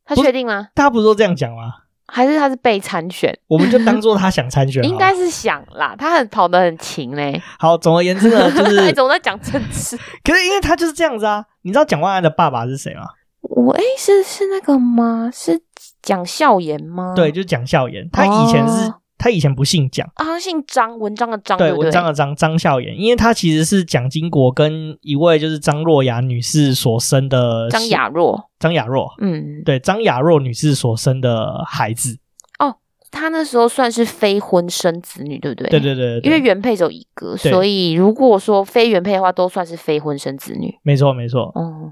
[0.04, 0.70] 他确定吗？
[0.74, 1.72] 大家不是都这样讲吗？
[2.08, 3.32] 还是他是被参选？
[3.46, 4.82] 我们就当做他想参选。
[4.90, 7.40] 应该是想啦，他很跑得很勤嘞。
[7.56, 9.96] 好，总而言之呢， 就是还总在讲政治。
[10.24, 13.02] 可是因为他就是这样子啊，你知道蒋万安的爸爸是谁吗？
[13.42, 15.30] 我哎、欸，是是那个吗？
[15.32, 15.62] 是
[16.02, 17.12] 蒋孝严吗？
[17.14, 18.10] 对，就是蒋孝严。
[18.10, 18.92] 他以前是。
[19.16, 20.06] 哦他以前不姓蒋。
[20.16, 21.78] 啊，他姓张，文章的张，对，对对？
[21.84, 32.18] 文章的张，张孝严，因为他其实是蒋经国跟一位就是张若雅女士所生的张雅若，张雅若，嗯，对，张雅若女士所生的孩子。
[32.58, 32.76] 哦，
[33.10, 35.70] 他那时候算是非婚生子女，对不对？
[35.70, 40.78] 对对对，对，因为原配只有一个，所以如果说非原配的话，都算是非婚生子女。
[40.82, 41.90] 没错没错，嗯，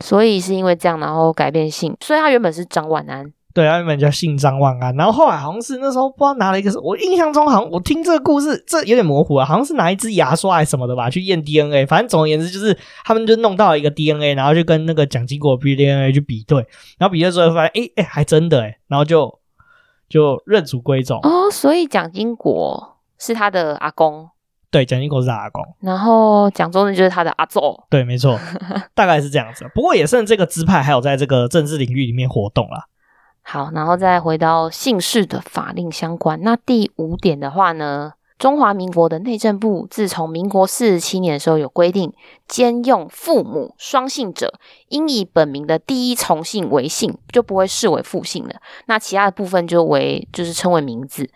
[0.00, 3.32] 所以是因为这样，然后改变姓，所以他原本是张万安。
[3.58, 16.64] 对，他原本叫姓张万安，然后后来好像是那时候不知道拿了一个，我印象中好像我听这个故事，这有点模糊啊，好像是拿一支牙刷还是什么的吧，去验 DNA，反正总而言之就是他们就弄到了一个 DNA，然后就跟那个蒋经国 DNA 去比对，
[16.98, 19.40] 然后比对之后发现，哎哎，还真的哎，然后就
[20.08, 21.18] 就认祖归宗。
[21.24, 24.28] 哦，所以蒋经国是他的阿公，
[24.70, 28.38] 对，蒋经国是他阿公，然后蒋中正就是他的阿祖，对，没错，
[28.94, 32.84] 大概是这样子，不过也剩这个支派还有在这个政治领域里面活动啦。
[33.50, 36.38] 好，然后再回到姓氏的法令相关。
[36.42, 42.12] 那第五点的话呢，中华民国的内政部自从民国四十七年的时候有规定，
[42.46, 44.52] 兼用父母双姓者，
[44.88, 48.56] 应以本名的第一从姓为姓，就不会视为父姓了。
[48.84, 51.30] 那其他的部分就为就是称为名字。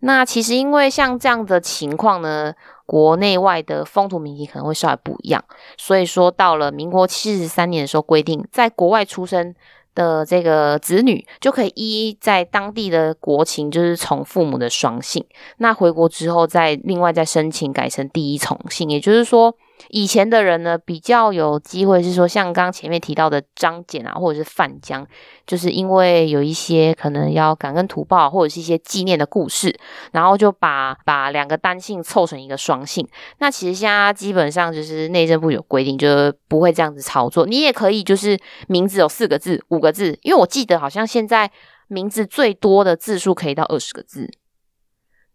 [0.00, 2.52] 那其实因为像这样的情况呢，
[2.86, 5.44] 国内外的风土民情可能会稍微不一样，
[5.78, 9.54] 所以说到了民国七十三年的时候规定，在国外出生
[9.94, 15.24] 的这个子女就可以依在当地的国情，就是从父母的双姓。
[15.58, 19.56] 那回国之后，再另外再申请改成第一重姓，也就是说。
[19.88, 25.06] 以前的人呢，比较有机会是说，像刚前面提到的张简啊，或者是范江，
[25.46, 29.74] 就是因为有一些可能要感恩图报，或者是一些纪念的故事，
[30.12, 33.06] 然后就把把两个单姓凑成一个双姓。
[33.38, 37.46] 那其实现在基本上就是内政部有规定，就是不会这样子操作。
[37.46, 41.50] 你也可以就是名字有四个字、五个字，因为我记得好像现在
[41.88, 44.30] 名字最多的字数可以到二十个字。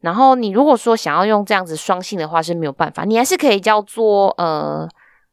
[0.01, 4.87] 然后你如果说想要用这样子双姓的话是没有办法，你还是可以叫做呃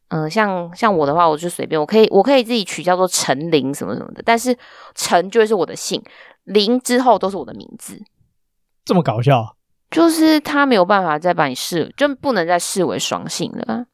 [0.08, 4.56] 呃，像像我的话，我就随便，我可以我可以自己取叫做陈林什么什么的，但是
[4.94, 6.02] 陈就会是我的姓，
[6.44, 8.00] 林之后都是我的名字。
[8.84, 9.56] 这么搞笑？
[9.90, 13.86] 就是他没有办法再把你视，就不能再视为双姓了。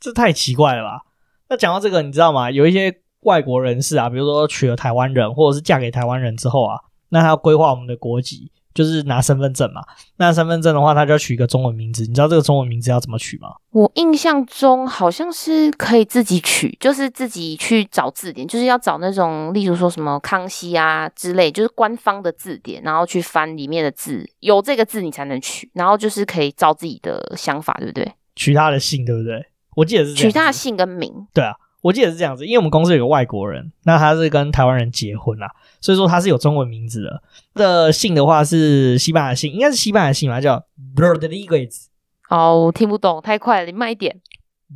[0.00, 1.02] 这太奇怪了吧？
[1.48, 2.50] 那讲到这个，你知道吗？
[2.50, 6.80] 有一些外国人士啊，比如说娶了台湾人，或者是嫁给台湾人之后啊，
[7.10, 8.50] 那他要规划我们的国籍。
[8.74, 9.82] 就是拿身份证嘛，
[10.16, 12.02] 那身份证的话，他就要取一个中文名字。
[12.02, 13.48] 你知道这个中文名字要怎么取吗？
[13.70, 28.12] 我印象中好像是可以自己取，就是自己去找字典，就是要找那种，例如说什么康熙啊之类，就是官方的字典，然后去翻里面的字，有这个字你才能取，然后就是可以照自己的想法，对不对？
[28.34, 29.44] 取他的姓，对不对？
[29.76, 30.14] 我记得是。
[30.14, 31.10] 取他的姓跟名。
[31.32, 35.50] 对啊，我记得是这样子，因为我们公司有个外国人，那他是跟台湾人结婚啦。
[35.80, 37.22] 所以说他是有中文名字的，
[37.54, 40.64] 的姓的话是西班牙姓，应该是西班牙姓吧，叫
[40.96, 41.86] Rodriguez。
[42.30, 44.20] 哦，我听不懂，太快了，你慢一点。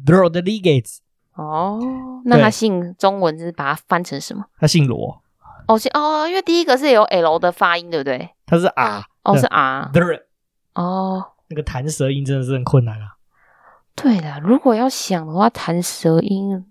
[0.04, 0.98] Rodriguez。
[1.34, 1.78] 哦，
[2.24, 4.44] 那他姓中文是把它翻成什么？
[4.58, 5.22] 他姓罗。
[5.68, 8.30] 哦，姓哦，因为第一个是有 L 的发音，对不对？
[8.46, 9.04] 他是 R。
[9.22, 9.90] 哦，是 R。
[10.74, 13.16] 哦，那个弹舌音真的是很困难啊。
[13.94, 16.64] 对的，如果要想的话，弹舌音，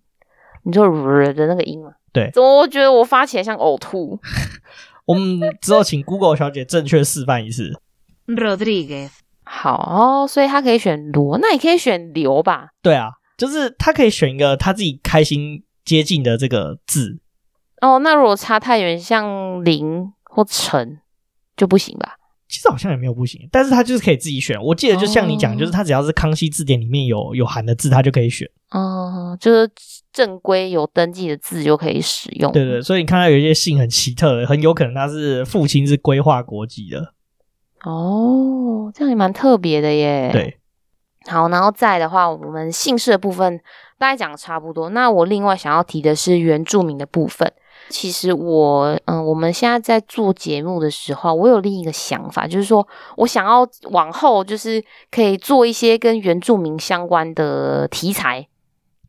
[0.65, 1.91] 你说 R 的那个音嘛。
[2.11, 4.19] 对，怎么我觉得我发起来像呕吐？
[5.05, 7.71] 我们之后请 Google 小姐正确示范一次。
[8.27, 9.09] Rodriguez，
[9.43, 12.69] 好哦，所以他可以选罗，那也可以选刘吧？
[12.81, 17.19] 对啊，就是他可以选一个他自己开心接近的这个字。
[17.81, 20.99] 哦，那如果差太远，像零或陈
[21.55, 22.15] 就不行吧？
[22.47, 24.59] 其实好像也没有不行，但是他就是可以自己选。
[24.63, 28.49] 我记得就像你讲，就是他只要是康熙字典里面有有含的字，他就可以选。
[28.71, 29.69] 哦，就是
[30.15, 32.49] 正规有登记的字就可以使用。
[32.53, 37.13] 对对，所以你看到有一些姓很奇特的，很有可能他是父亲是规划国籍的。
[37.83, 40.29] 哦，这样也蛮特别的耶。
[40.31, 40.57] 对，
[41.27, 43.59] 好，然后再的话，我们姓氏的部分
[43.97, 44.89] 大概讲的差不多。
[44.91, 47.51] 那我另外想要提的是原住民的部分。
[47.89, 58.47] 其实我，嗯，我们现在在做节目的时候，我有另一个想法，就是说我想要往后就是可以做一些跟原住民相关的题材。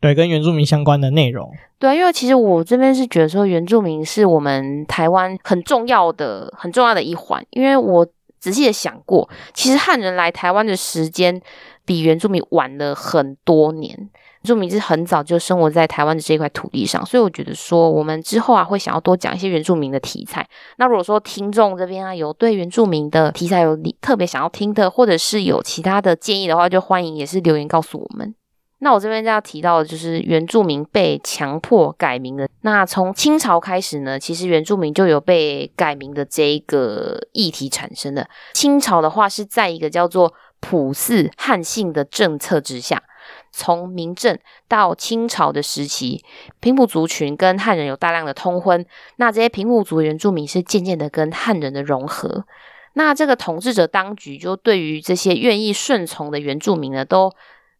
[0.00, 1.50] 对，跟原住民相关的内容。
[1.78, 7.44] 对，因为其实我这边是觉得说，原住民是我们台湾很重要的、很重要的一环。
[7.50, 8.06] 因为我
[8.38, 11.40] 仔细的想过，其实汉人来台湾的时间
[11.84, 13.90] 比原住民晚了很多年。
[13.96, 20.46] 原住民是很早就生活在台湾的这块土地上，所以我觉得说，我们之后啊会想要多讲一些原住民的题材。
[20.76, 28.34] 那如果说听众这边啊有对原住民的题材有特别想要听的，或者是有其他的建议的话，就欢迎也是留言告诉我们。
[28.78, 32.48] 那我这边就要提到的就是原住民被强迫改名的。
[32.60, 38.28] 那从清朝开始呢，其实原住民就有被改名的这一个议题产生的。
[38.52, 43.02] 清朝的话是在一个叫做普四汉姓的政策之下。
[43.50, 46.22] 从明政到清朝的时期，
[46.60, 48.84] 平埔族群跟汉人有大量的通婚，
[49.16, 52.44] 那这些平埔族原住民是渐渐的跟汉人的融合。
[52.92, 57.32] 那这个统治者当局就对于这些愿意顺从的原住民呢，都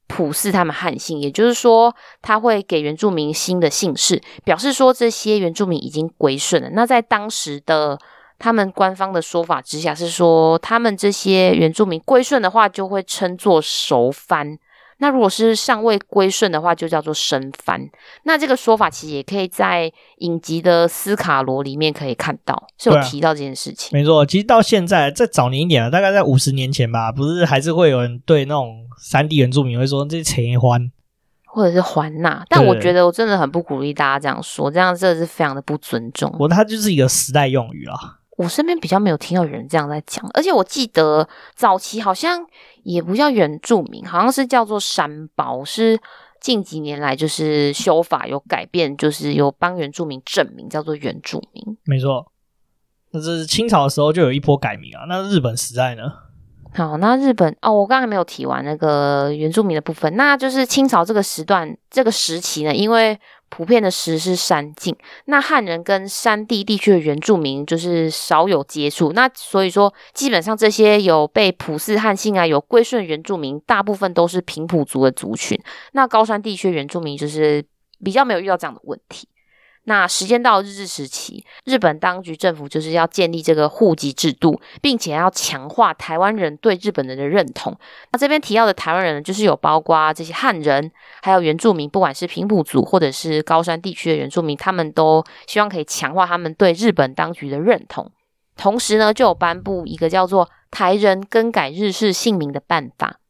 [0.06, 6.70] 普世他们汉姓，也就是说，他会给原住民新的姓氏，表示说这些原住民已经归顺了。
[6.70, 7.98] 那在当时的
[8.38, 14.58] 他们官方的说法之下，是说他们这些原住民归顺的话，就会称作熟番。
[14.98, 17.80] 那如果是尚未归顺的话，就叫做生番。
[18.22, 23.90] 那这个说法其实也可以在影集的斯卡罗里面可以看到，是有提到这件事情。
[23.92, 30.90] 没错，其实到现在再早年一点了，大概在五十年前吧，不是还是会有人对那种三 D 原住民会说这是切欢，
[31.44, 32.44] 或者是欢纳。
[32.48, 36.34] 但我觉得我真的很不鼓励大家这样说，这样真的是非常的不尊重。
[36.38, 37.94] 我它就是一个时代用语啊。
[38.36, 42.46] 我身边比较没有听到有人这样在讲，而且我记得早期好像
[42.82, 45.98] 也不叫原住民，好像是叫做山包，是
[46.40, 51.78] 近几年来就是修法有改变，就是有帮原住民正名叫做原住民。
[51.84, 52.30] 没错，
[53.12, 55.06] 那这是清朝的时候就有一波改名啊。
[55.08, 56.02] 那日本时代呢？
[56.74, 63.18] 好，那日本哦，我刚刚还没有提完那个原住民的部分，那就是清朝这个时段这个时期呢，因为。
[63.56, 75.58] 普遍的食是山径，那汉人跟山地地区的原住民就是少有接触，那所以说基本上这些有被普氏汉姓啊，有归顺原住民，大部分都是平埔族的族群，
[75.92, 77.64] 那高山地区原住民就是
[78.04, 79.26] 比较没有遇到这样的问题。
[79.88, 87.72] 那时间到日治时期，日本当局政府就是要建立这个户籍制度，并且要强化台湾人对日本人的认同。
[88.10, 90.90] 那这边提到的台湾人呢，就是有包括这些汉人，
[91.22, 98.10] 还有原住民，不管是平埔族或者是高山地区的原住民，他们都希望可以强化他们对日本当局的认同。
[98.56, 103.20] 同时呢，就有颁布一个叫做《台人更改日式姓名的办法》，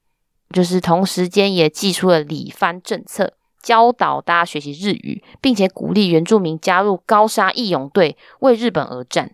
[0.57, 3.35] 就是同时间也寄出了理番政策。
[3.63, 9.33] 教导大家学习日语，并且鼓励原住民加入高沙义勇队，为日本而战。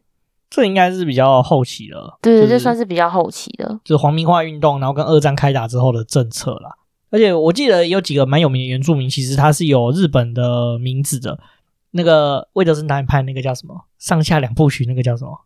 [0.50, 6.76] 这应该是比较后期了，对，就是、这算是比较后期的，就是皇民化运动，然后跟二战开打之后的政策啦。
[7.10, 11.38] 而且我记得有几个蛮有名的原住民，其实他是有日本的名字的。
[11.92, 13.84] 那个魏德森导演拍那个叫什么？
[13.98, 15.40] 上下两部曲，那个叫什么？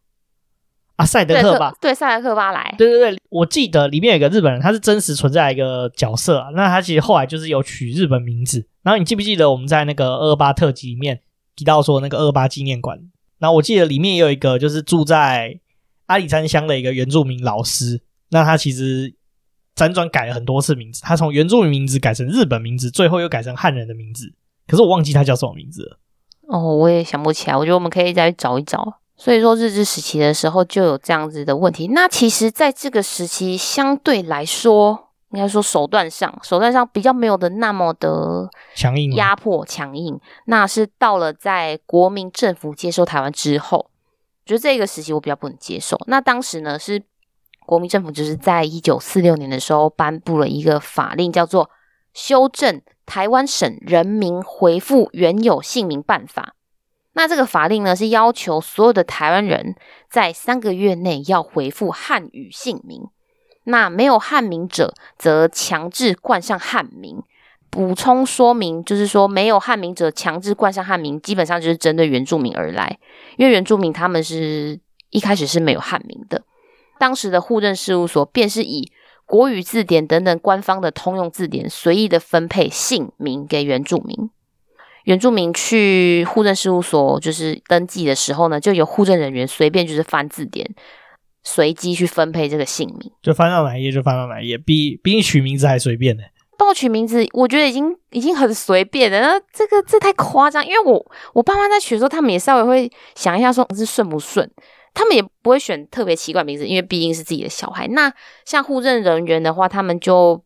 [0.97, 6.49] 啊，赛德克巴，对，赛德克巴莱，对对对，我记得里面有个日本人，他是真实存在一个角色啊。
[6.55, 8.67] 那他其实后来就是有取日本名字。
[8.83, 11.21] 然后你记不记得我们在那个二二八特辑里面
[11.55, 12.99] 提到说那个二二八纪念馆？
[13.39, 15.61] 然后我记得里面也有一个就是住在
[16.07, 18.01] 阿里山乡的一个原住民老师。
[18.31, 19.15] 那他其实
[19.75, 24.33] 辗转改了很多次名字，他从原住民名字改成日本名字，最后又改成汉人的名字。
[24.67, 25.99] 可是我忘记他叫什么名字了。
[26.49, 27.57] 哦，我也想不起来。
[27.57, 29.01] 我觉得我们可以再找一找。
[29.19, 31.89] 所以说，日治时期的时候就有这样子的问题。
[31.89, 40.21] 那其实，在这个时期，相对来说，应该说手段上，手段上比较没有的那么的强硬、压迫、强硬。
[40.45, 43.89] 那是到了在国民政府接收台湾之后，我
[44.45, 45.99] 觉得这个时期我比较不能接受。
[46.07, 47.03] 那当时呢，是
[47.65, 51.65] 国民政府就是在一九四六年的时候颁布了一个法令，叫做
[52.13, 56.53] 《修正台湾省人民回复原有姓名办法》。
[57.17, 59.75] 那这个法令呢，是要求所有的台湾人
[60.11, 63.09] 在三个月内要回复汉语姓名。
[63.65, 67.23] 那没有汉名者，则强制冠上汉名。
[67.71, 72.99] 补充说明，就是说没有汉名者强制冠上汉名，基本上就是针对原住民而来，
[73.39, 74.79] 因为原住民他们是
[75.09, 76.43] 一开始是没有汉名的。
[76.99, 78.93] 当时的户政事务所便是以
[79.25, 84.31] 国语字典等等官方的通用字典，随意的分配姓名给原住民。
[85.07, 90.69] 原住民去户政事务所就是登记的时候呢，就由户政人员随便就是翻字典，
[91.43, 96.23] 随机去分配这个姓名，就翻到哪一页就翻到哪一页，比比你取名字还随便呢。
[96.59, 99.21] 帮我取名字，我觉得已经已经很随便了。
[99.21, 104.51] 那这个这太夸张，因为我我爸妈在取的时候，他们也稍微会想一下，说是顺不顺。
[104.95, 107.87] 他们也不会选特别奇怪名字，因为毕竟是自己的小孩。
[107.89, 108.11] 那
[108.47, 110.43] 像户政人员的话，他们就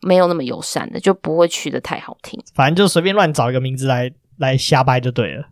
[0.00, 2.40] 没有那么友善的，就不会取得太好听。
[2.54, 5.48] 反正就随便乱找一个名字来来瞎掰就对了。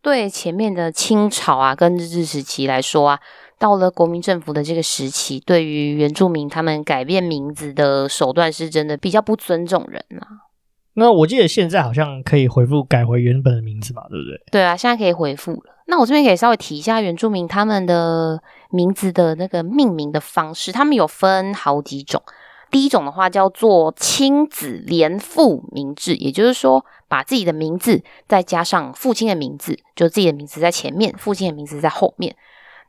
[0.00, 3.18] 对前面的清朝啊，跟日治时期来说啊，
[3.58, 10.46] 到了国民政府的这个时期，对于原住民他们改变名字的手段是真的比较不尊重人啊。
[10.94, 14.40] 那我记得现在好像可以回复改回原本的名字嘛，对不对？
[14.52, 15.74] 对啊，现在可以回复了。
[15.86, 18.40] 那我这边可以稍微提一下原住民他们的
[18.70, 22.22] 名字的那个命名的方式，他们有分好几种。
[22.70, 32.36] 第一种的话叫做亲子连父名制，也就是说把自己的名字再加上父亲的名字，就自己的名字在前面，父亲的名字在后面。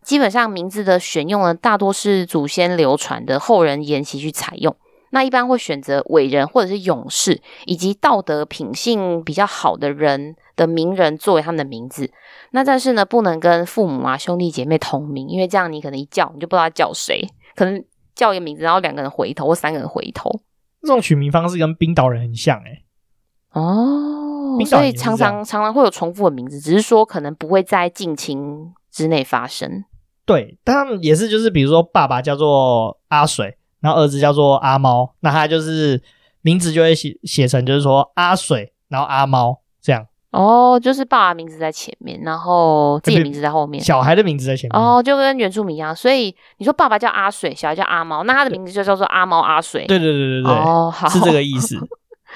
[0.03, 4.75] 基本上名字的选用呢，大多是祖先流传的，后人沿袭去采用。
[5.11, 12.11] 那一般会选择伟人或者是勇士，以及道德品性比较好的人的名人作为他们的名字。
[12.51, 17.83] 那但是呢，不能跟父母啊、兄弟姐妹同名，因为这样你可能一叫你就不知道叫谁，可能
[18.19, 20.41] 叫一个名字，然后两个人回头或三个人回头。
[20.81, 22.83] 这种取名方式跟冰岛人很像诶、
[23.53, 29.85] 欸、哦，所以常常常常会有重复的名字，只是说可能不会在近亲之内发生。
[30.25, 33.55] 对，但他们也是就是比如说爸爸叫做阿水。
[33.81, 36.03] 然后儿子叫做阿猫，那他就是
[36.41, 39.61] 名字就会写写成就是说阿水，然后阿猫。
[40.31, 44.79] 哦，就是爸爸名字在前面，然后自己的名字在后面，小孩的名字在前面。
[44.79, 45.95] 哦，就跟原住民一样。
[45.95, 49.85] 所以你说爸爸叫阿水，小孩叫阿猫，那他的名字就叫做阿猫阿水。
[49.87, 50.51] 对对对对对。
[50.51, 51.77] 哦，好，是这个意思。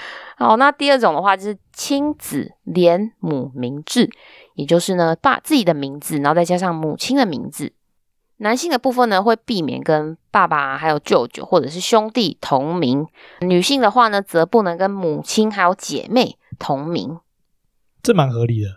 [0.35, 4.09] 好，那第二种的话就是亲子连母名字，
[4.55, 7.73] 也就是呢，爸自己的名字，然后再加上母亲的名字。
[8.37, 13.05] 男性的部分呢，会避免跟爸爸还有舅舅或者是兄弟同名；
[13.41, 17.19] 女性的话呢，则不能跟母亲还有姐妹同名。
[18.03, 18.69] 这蛮合理的，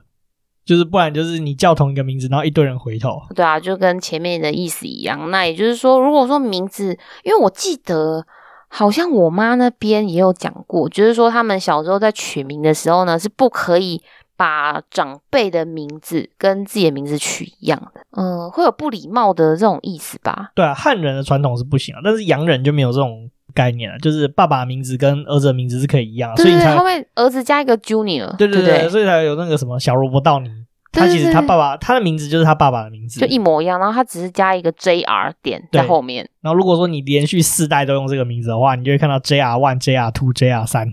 [0.65, 3.21] 就是不然就是你叫同一个名字，然后一堆人回头。
[3.35, 5.31] 对啊，就跟前面的意思一样。
[5.31, 8.25] 那也就是说，如果说名字，因为我记得
[8.69, 14.01] 好像我妈那边也有讲过，就是说他们小时候在取名的时候呢，是不可以。
[14.39, 20.51] 把长辈的名字跟自己的名字取一样的，嗯，会有不礼貌的这种意思吧？
[20.55, 30.51] 对啊，汉人的传统是不行啊，但是洋人就没有这种概念了，就是爸爸名字跟儿子的名字是可以一样，对对对，所以才后面儿子加一个 Junior，对对对，对对所以才有那个什么小萝卜到你，
[30.93, 36.29] 他其实他爸爸他的名字就是他爸爸的名字，就一模一样，然后他只是加一个 JR 点在后面。
[36.43, 40.93] 然后如果说你连续四代都用这个名字的话，你就会看到 JR One、JR Two、JR 三。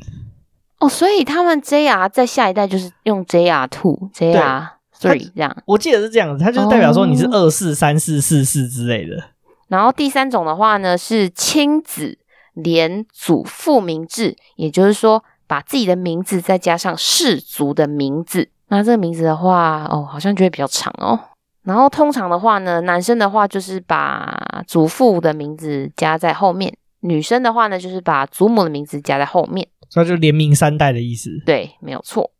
[0.79, 4.67] 哦，所以他们 JR 在下一代就是用 JR Two、JR
[4.99, 5.55] Three 这样。
[5.65, 9.23] 我记得是这样子，它就是代表说你是二四三四四四之类的。
[9.69, 12.17] 然后第三种的话呢，是亲子
[12.53, 18.49] 连祖父名字，也就是说把自己的名字再加上氏族的名字。
[18.67, 21.19] 那这个名字的话，哦，好像就会比较长哦。
[21.63, 29.67] 然后通常的话呢，男生的话就是把祖父的名字加在后面，女生的话呢就是把祖母的名字加在后面。
[29.95, 32.31] 那就连名三代的意思，对，没有错。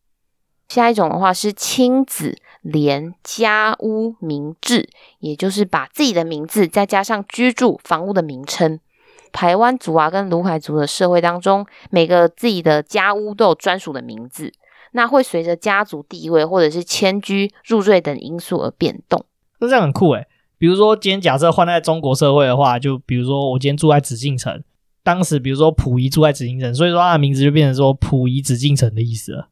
[0.69, 4.89] 下一种的话是亲子连家屋名字，
[5.19, 8.79] 也就是把自己的名字再加上居住房屋的名称。
[9.33, 14.53] 排湾族啊跟鲁凯族的社会当中，每个自己的家屋都有专属的名字，
[14.93, 19.25] 那会随着家族地位或者是迁居入赘等因素而变动。
[19.59, 20.27] 那这样很酷诶，
[20.57, 24.63] 比如说今天假设换在中国社会的话，就比如说我今天住在紫禁城。
[25.05, 29.49] 当时，比如说溥仪住在紫禁城，所以说他的名字就变成说溥仪紫禁城的意思了。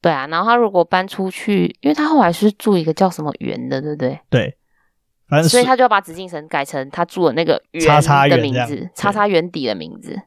[0.00, 4.18] 对啊，然后他如果搬出去，因为他后来是住一个叫什么园的，对不对？
[4.30, 4.56] 对，
[5.32, 10.20] 反正所以他就要把紫禁城改成他住的那个园的名字，叉叉园底的名字。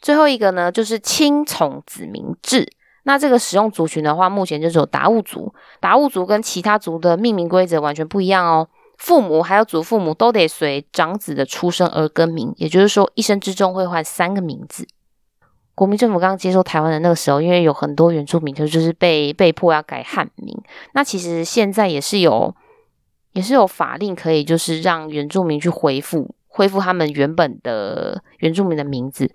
[0.00, 2.64] 最后一个呢，就是青从子民制。
[3.02, 5.52] 那这个使用族群的话，目前就是有达悟族。
[5.80, 8.68] 达悟族跟其他族的命名规则完全不一样哦。
[8.96, 14.86] 父母还有祖父母都得随长子的出生而更名，也就是说，一生之中会换三个名字。
[15.74, 20.56] 国民政府刚刚接收台湾的那个时候，因为有很多原住民就就是被被迫要改汉名，
[20.92, 22.54] 那其实现在也是有
[23.34, 29.30] 也是有法令可以就是让原住民去恢复恢复他们原本的原住民的名字。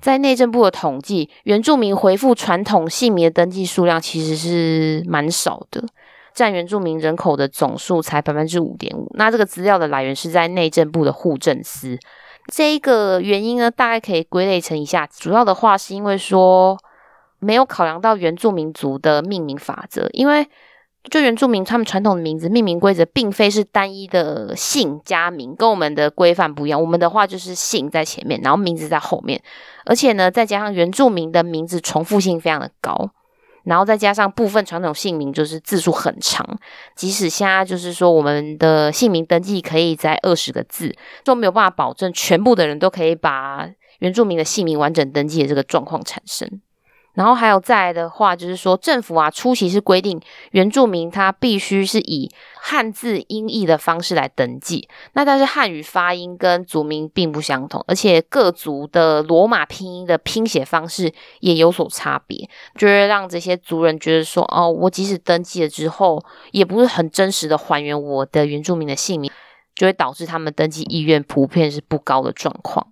[0.00, 5.84] 在内政部的统计，原住民恢复传统姓名的登记数量其实是蛮少的。
[6.34, 9.08] 占原住民人口的总数才百分之五点五。
[9.14, 11.96] 那这个资料的来源是在内政部的户政司。
[12.52, 16.76] 这一个原因呢，大概可以归类成以下：主要的话是因为说
[17.38, 20.44] 没有考量到原住民族的命名法则，因为
[21.10, 26.80] 就原住民他们传统的名字命名规则，并非是单一的姓加名，跟我们的规范不一样。
[26.80, 29.40] 我们的话就是姓在前面，然后名字在后面，
[29.84, 33.10] 而且呢，再加上原住民的名字重复性非常的高，
[33.64, 36.58] 然后再加上部分传统姓名就是字数很长，
[36.96, 46.62] 即使现在就是说我们的姓名登记可以在二十个字，都没有办法保证全部的人都可以把原住民的姓名完整登记的这个状况产生。
[47.14, 54.88] 然后还有再来的话，就是说政府啊，初期是规定原住民他必须是以汉字音译的方式来登记。
[55.12, 69.30] 那但是汉语发音跟族名并不相同，而且各族的罗马拼音的拼写方式也有所差别，就会让这些族人觉得说，哦，我即使登记了之后，也不是很真实的还原我的原住民的姓名，
[69.76, 72.88] 就会导致他们登记意愿普遍是不高的状况。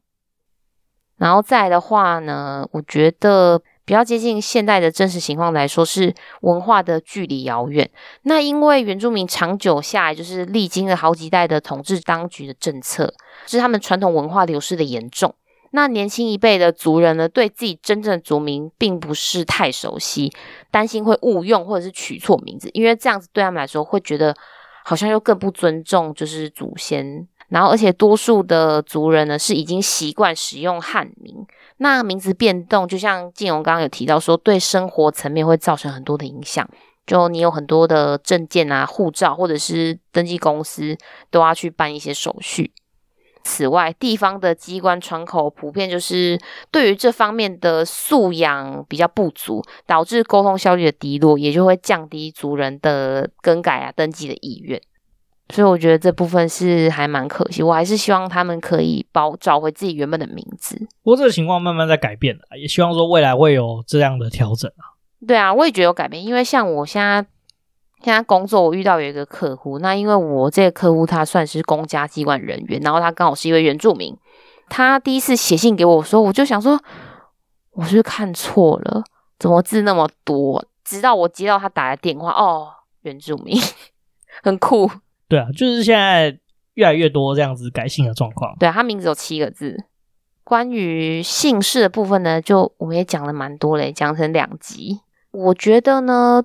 [1.16, 3.60] 然后再来的话呢，我觉得。
[3.84, 7.90] 比较接近现代的真实情况来说，是文化的距离遥远。
[8.22, 13.12] 那因为原住民长久下来，就是历经了好几代的统治当局的政策，
[13.46, 15.34] 是他们传统文化流失的严重。
[15.74, 20.30] 那年轻一辈的族人呢，对自己真正的族名并不是太熟悉，
[20.70, 24.36] 担心会误用或者是取错名字，因为这样子对他们来说会觉得
[24.84, 27.26] 好像又更不尊重，就是祖先。
[27.52, 31.46] 然后，而且多数的族人呢，是已经习惯使用汉名。
[31.76, 36.66] 那名字变动，就像静荣刚刚有提到说，对生活层面会造成很多的影响。
[37.06, 40.96] 就你有很多的证件啊、护照，或者是登记公司，
[41.30, 42.72] 都要去办一些手续。
[43.44, 46.40] 此外，地方的机关窗口普遍就是
[46.70, 54.80] 对于这方面的素养比较不足，导致沟通效率的低落，也就会降低族人的更改啊、登记的意愿。
[55.52, 60.78] 所以我觉得这部分是还蛮可惜，我还是希望他们可以保找回自己原本的名字。
[61.02, 64.96] 不过这个情况慢慢在改变了，也希望说未来会有这样的调整啊。
[65.26, 67.24] 对啊，我也觉得有改变，因为像我现在
[68.02, 74.16] 现在工作，我遇到有一个客户，那因为我这个客户他算是公家机关人员，然后他刚好是一位原住民，
[74.70, 76.80] 他第一次写信给我的时候，我就想说，
[77.72, 79.04] 我是不是看错了？
[79.38, 80.64] 怎么字那么多？
[80.82, 82.68] 直到我接到他打的电话，哦，
[83.02, 83.56] 原住民，
[84.42, 84.90] 很酷。
[85.32, 86.38] 对啊，就是现在
[86.74, 88.54] 越来越多这样子改姓的状况。
[88.58, 89.74] 对啊，他名字有七个字。
[90.44, 95.00] 关于姓氏的部分呢，就我们也讲了蛮多嘞，讲成两集。
[95.30, 96.44] 我觉得呢，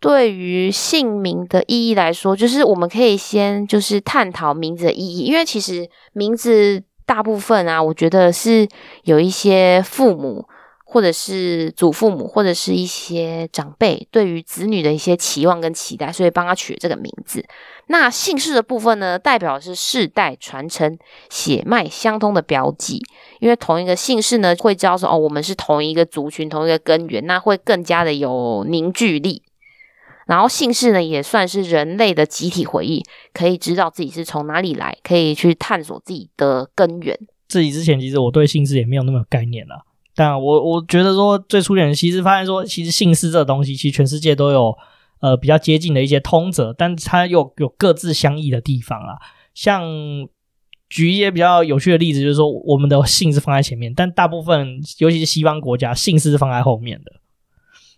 [0.00, 8.66] 对于姓名的意义来说，就是我们可以先就是探讨名字的意义，因为其实名字大部分啊，我觉得是
[9.02, 10.48] 有一些父母。
[10.94, 17.44] 或者是祖父母，或者是一些长辈对于子女的一些期望跟期待，所以帮他取这个名字。
[17.88, 20.96] 那姓氏的部分呢，代表是世代传承、
[21.28, 23.02] 血脉相通的标记。
[23.40, 29.42] 因为同一个姓氏呢，会知道说哦，我们是同一个族群、同一个根源，那会更加的有凝聚力。
[30.28, 37.18] 然后姓氏呢，也算是人类的集体回忆，可以知道自己是从哪里来，可以去探索自己的根源。
[37.48, 39.84] 自己之前其实我对姓氏也没有那么有概念了。
[40.14, 44.76] 但我我觉得说最初点，其实发现说，其实姓氏这个东西，其实全世界都有
[45.20, 49.18] 呃比较接近的一些通则，但它又有各自相异的地方啊。
[49.54, 49.82] 像
[50.88, 57.12] 举一些比较有趣的例子，就是说我们的姓是放在前面，但大部分尤其是西方国家，姓氏是放在后面的，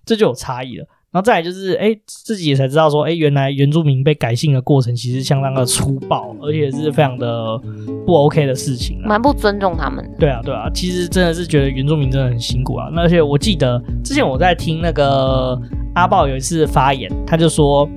[0.05, 0.87] 这就有差异了。
[1.17, 7.59] 然后再来就是，哎，自己也才知道说，哎，原来原住民被改姓的过程其实相当的粗暴，而且是非常的
[8.05, 10.07] 不 OK 的事情，蛮不尊重他们。
[10.19, 12.91] 对啊，对啊，其实真的是觉得原住民真的很辛苦啊。
[12.93, 15.59] 那而且我记得之前我在听那个
[15.95, 17.89] 阿豹有一次发言，他就说，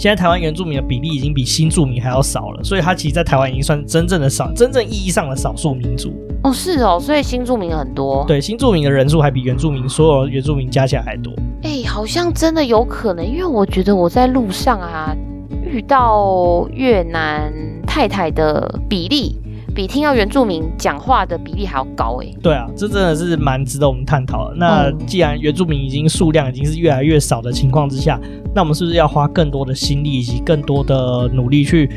[0.00, 6.10] 现在台湾原住民的比例已经比新住民还要少了，所以它其实，在台湾已经算真正的少，真正意义上的少数民族。
[6.42, 8.24] 哦，是哦，所以新住民很多。
[8.26, 11.30] 对，新住民的人数还比原住民所有原住民加起来还多。
[11.64, 15.14] 哎、欸，好像真的有可能，因为我觉得我在路上啊，
[15.62, 17.52] 遇到越南
[17.86, 19.38] 太太的比例，
[19.74, 22.26] 比听到原住民讲话的比例还要高哎。
[22.42, 24.54] 对啊，这真的是蛮值得我们探讨的。
[24.56, 28.20] 那既然原住民已经数量已经是越来越少的情况之下，
[28.54, 31.90] 那我们是不是要花更多的心力以及更多的努力去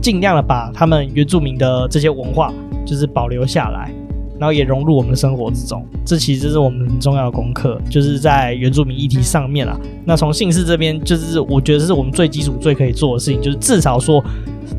[0.00, 2.52] 尽量的把他们原住民的这些文化，
[2.86, 3.92] 就是保留下来？
[4.36, 9.78] 然后也融入我们的生活之中，这其实是我们很重要的功课，就是在原住民议题上面啦。
[10.04, 14.22] 那从姓氏这边，就是我觉得是我们最基础、最可以做的事情，就是至少说，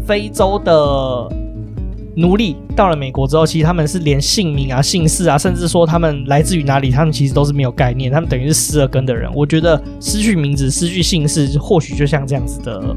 [0.05, 1.29] 非洲的
[2.15, 9.29] 奴隶到了美国之后，其实他们是连姓名啊、姓氏啊，甚至说他们来自于哪里，他们其实都是没有概念，他们等于是失了根的人。
[9.33, 12.95] 我觉得失去名字、失去姓氏，或许就像这样子的。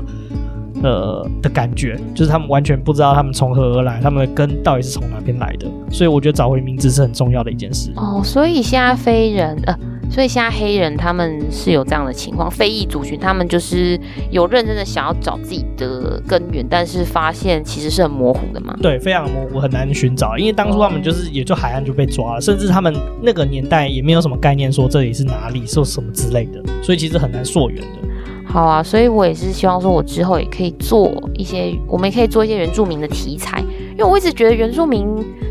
[0.80, 7.90] 呃的感觉，就是他们完全不知道他们从何而来，他们的根到底是从哪边来的，所以我觉得找回名字是很重要的一件事。
[7.96, 9.76] 哦，所以现在非人呃
[10.10, 13.98] 所以现在黑人他们是有这样的情况，非裔族群他们就是
[14.30, 18.76] 有认真的想要找自己的根源，但是发现其实是很模糊的嘛。
[18.82, 20.36] 对，非常模糊，很难寻找。
[20.36, 28.08] 因为当初他们就是也就海岸就被抓了，甚至他们那个年代也没有什么概念说这里是哪里，说什么之类的，所以其实很难溯源的。
[28.50, 35.06] 好啊，所以我也是希望说，我之后也可以做一些，我们也可以做一些原住民的题材，因为我一直觉得原住民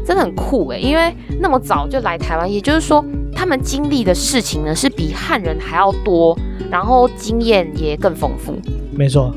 [0.07, 3.03] 真的很酷诶，因为那么早就来台湾，也就是说
[3.35, 6.33] 他们经历的事情呢是比汉人还要多，
[6.71, 8.57] 然后经验也更丰富。
[8.93, 9.35] 没错。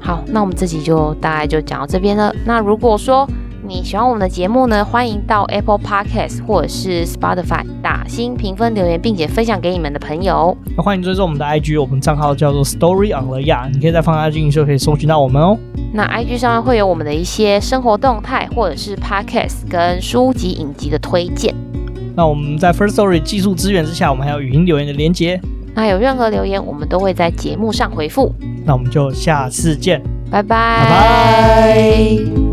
[0.00, 2.32] 好，那我们这集就大概就讲到这边了。
[2.44, 3.28] 那如果说
[3.66, 10.56] 你喜欢我们的节目呢，欢迎到 Apple Podcast 或者是 Spotify 打新评分留言，并且分享给你们的朋友。
[10.76, 15.58] 那欢迎追踪我们的 IG，我们账号叫做 Story on the Yard，你可以在放大镜就可以搜寻到我们哦。
[15.92, 21.52] 那 IG 上面会有我们的一些生活动态，或者是 Podcast 跟书籍影集的推荐。
[22.14, 25.40] 那我们在 First Story 技术资源之下，我们还有语音留言的连接。
[25.74, 28.32] 那有任何留言，我们都会在节目上回复。
[28.64, 30.00] 那我们就下次见，
[30.30, 30.84] 拜拜。
[30.84, 32.45] 拜拜。